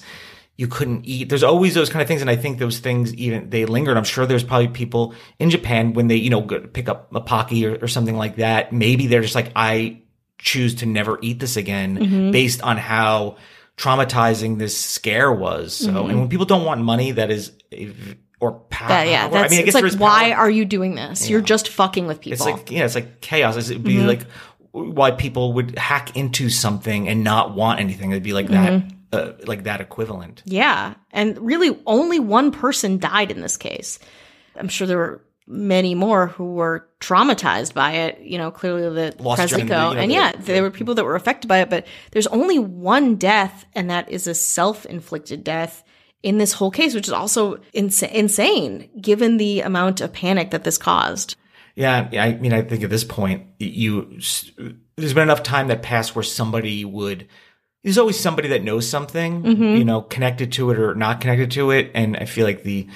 you 0.58 0.68
couldn't 0.68 1.06
eat. 1.06 1.30
There's 1.30 1.44
always 1.44 1.74
those 1.76 1.90
kind 1.90 2.02
of 2.02 2.08
things, 2.08 2.22
and 2.22 2.30
I 2.30 2.36
think 2.36 2.58
those 2.60 2.80
things 2.80 3.14
even 3.14 3.50
they 3.50 3.66
linger. 3.66 3.92
And 3.92 3.98
I'm 3.98 4.04
sure 4.04 4.26
there's 4.26 4.44
probably 4.44 4.68
people 4.70 5.14
in 5.40 5.50
Japan 5.52 5.94
when 5.94 6.08
they 6.08 6.16
you 6.16 6.30
know 6.32 6.42
pick 6.42 6.90
up 6.90 7.14
a 7.16 7.22
pocky 7.22 7.66
or, 7.66 7.78
or 7.82 7.88
something 7.88 8.16
like 8.18 8.38
that. 8.38 8.74
Maybe 8.74 9.08
they're 9.08 9.22
just 9.22 9.36
like 9.36 9.52
I 9.56 10.02
choose 10.40 10.76
to 10.76 10.86
never 10.86 11.18
eat 11.22 11.40
this 11.40 11.58
again 11.58 11.98
Mm-hmm. 11.98 12.32
based 12.32 12.62
on 12.62 12.78
how 12.78 13.38
traumatizing 13.78 14.58
this 14.58 14.78
scare 14.78 15.32
was. 15.32 15.74
So, 15.74 15.92
Mm-hmm. 15.92 16.10
and 16.10 16.20
when 16.20 16.30
people 16.30 16.46
don't 16.46 16.66
want 16.66 16.82
money, 16.82 17.12
that 17.12 17.30
is, 17.32 17.52
or 18.40 18.54
power. 18.70 18.88
That, 18.90 19.08
yeah, 19.08 19.28
that's, 19.30 19.52
I 19.52 19.56
mean, 19.56 19.60
I 19.64 19.68
it's 19.68 19.76
guess 19.80 19.94
like, 19.94 20.00
why 20.02 20.32
are 20.34 20.50
you 20.50 20.66
doing 20.66 20.96
this? 20.96 21.30
You're 21.30 21.42
just 21.42 21.70
fucking 21.70 22.08
with 22.08 22.20
people. 22.22 22.34
It's 22.34 22.46
like, 22.46 22.72
yeah, 22.72 22.86
it's 22.86 22.96
like 22.96 23.22
chaos. 23.22 23.56
It'd 23.58 23.84
be 23.84 23.96
Mm-hmm. 23.96 24.08
like 24.08 24.22
why 24.72 25.12
people 25.12 25.54
would 25.54 25.78
hack 25.78 26.16
into 26.16 26.50
something 26.50 27.08
and 27.08 27.24
not 27.24 27.56
want 27.56 27.80
anything. 27.80 28.12
It'd 28.12 28.24
be 28.24 28.34
like 28.34 28.48
that, 28.50 28.74
Mm-hmm. 28.74 28.97
Uh, 29.14 29.32
like 29.46 29.64
that 29.64 29.82
equivalent. 29.82 30.44
yeah. 30.46 30.96
And 31.12 31.38
really, 31.40 31.78
only 31.86 32.20
one 32.20 32.52
person 32.52 32.98
died 33.00 33.32
in 33.32 33.42
this 33.42 33.58
case. 33.58 34.00
I'm 34.56 34.68
sure 34.68 34.86
there 34.88 34.98
were 34.98 35.24
many 35.50 35.96
more 35.96 36.28
who 36.28 36.56
were 36.56 36.88
traumatized 37.00 37.74
by 37.74 37.92
it. 37.94 38.20
You 38.22 38.38
know, 38.38 38.52
clearly 38.52 38.82
the 38.82 39.16
Lost 39.24 39.50
the, 39.50 39.60
you 39.60 39.64
know, 39.66 39.92
and 39.92 40.12
the- 40.12 40.16
yeah, 40.16 40.32
the- 40.34 40.44
there 40.44 40.62
were 40.64 40.72
people 40.72 40.94
that 40.96 41.06
were 41.06 41.16
affected 41.16 41.48
by 41.48 41.60
it, 41.60 41.70
but 41.70 41.88
there's 42.12 42.28
only 42.28 42.60
one 42.60 43.16
death, 43.16 43.66
and 43.74 43.90
that 43.90 44.10
is 44.10 44.28
a 44.28 44.34
self 44.34 44.86
inflicted 44.86 45.44
death 45.44 45.84
in 46.24 46.38
this 46.40 46.52
whole 46.54 46.72
case, 46.72 46.94
which 46.94 47.08
is 47.08 47.14
also 47.14 47.60
ins- 47.74 48.02
insane 48.04 48.90
given 49.00 49.38
the 49.38 49.62
amount 49.62 50.02
of 50.02 50.12
panic 50.12 50.52
that 50.52 50.64
this 50.66 50.78
caused. 50.78 51.36
Yeah, 51.76 52.10
I 52.12 52.34
mean, 52.34 52.54
I 52.54 52.64
think 52.64 52.84
at 52.84 52.90
this 52.90 53.04
point, 53.04 53.44
you 53.60 54.20
there's 54.98 55.14
been 55.14 55.24
enough 55.24 55.44
time 55.44 55.68
that 55.68 55.84
passed 55.84 56.16
where 56.16 56.24
somebody 56.24 56.84
would. 56.84 57.28
There's 57.84 57.98
always 57.98 58.20
somebody 58.20 58.50
that 58.50 58.64
knows 58.64 58.88
something, 58.90 59.44
Mm-hmm. 59.44 59.64
you 59.78 59.86
know, 59.86 60.02
connected 60.02 60.52
to 60.54 60.72
it 60.72 60.80
or 60.80 60.94
not 60.96 61.22
connected 61.22 61.52
to 61.52 61.72
it, 61.72 61.92
and 61.94 62.18
I 62.18 62.26
feel 62.26 62.46
like 62.46 62.64
the 62.64 62.88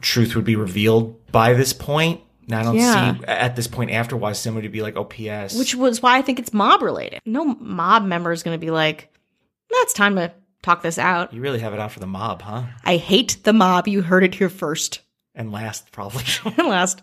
truth 0.00 0.34
would 0.36 0.44
be 0.44 0.56
revealed 0.56 1.16
by 1.32 1.52
this 1.54 1.72
point. 1.72 2.20
And 2.46 2.54
I 2.54 2.62
don't 2.62 2.76
Yeah. 2.76 3.14
see 3.16 3.24
at 3.26 3.54
this 3.56 3.66
point 3.66 3.90
after 3.92 4.16
why 4.16 4.32
somebody 4.32 4.66
would 4.66 4.72
be 4.72 4.82
like, 4.82 4.96
"Oh, 4.96 5.04
P.S." 5.04 5.56
which 5.58 5.74
was 5.74 6.02
why 6.02 6.18
I 6.18 6.22
think 6.22 6.38
it's 6.38 6.52
mob 6.52 6.82
related. 6.82 7.20
No 7.24 7.44
mob 7.44 8.04
member 8.04 8.32
is 8.32 8.42
going 8.42 8.54
to 8.58 8.64
be 8.64 8.70
like, 8.70 9.08
"That's 9.70 9.92
time 9.92 10.16
to 10.16 10.32
talk 10.62 10.82
this 10.82 10.98
out." 10.98 11.32
you 11.32 11.40
really 11.40 11.60
have 11.60 11.72
it 11.74 11.80
out 11.80 11.92
for 11.92 12.00
the 12.00 12.06
mob, 12.08 12.42
huh? 12.42 12.62
I 12.84 12.96
hate 12.96 13.38
the 13.44 13.52
mob. 13.52 13.86
You 13.88 14.02
heard 14.02 14.24
it 14.24 14.34
here 14.34 14.48
first 14.48 15.00
And 15.34 15.52
last, 15.52 15.92
probably. 15.92 16.24
and 16.44 16.58
last. 16.68 17.02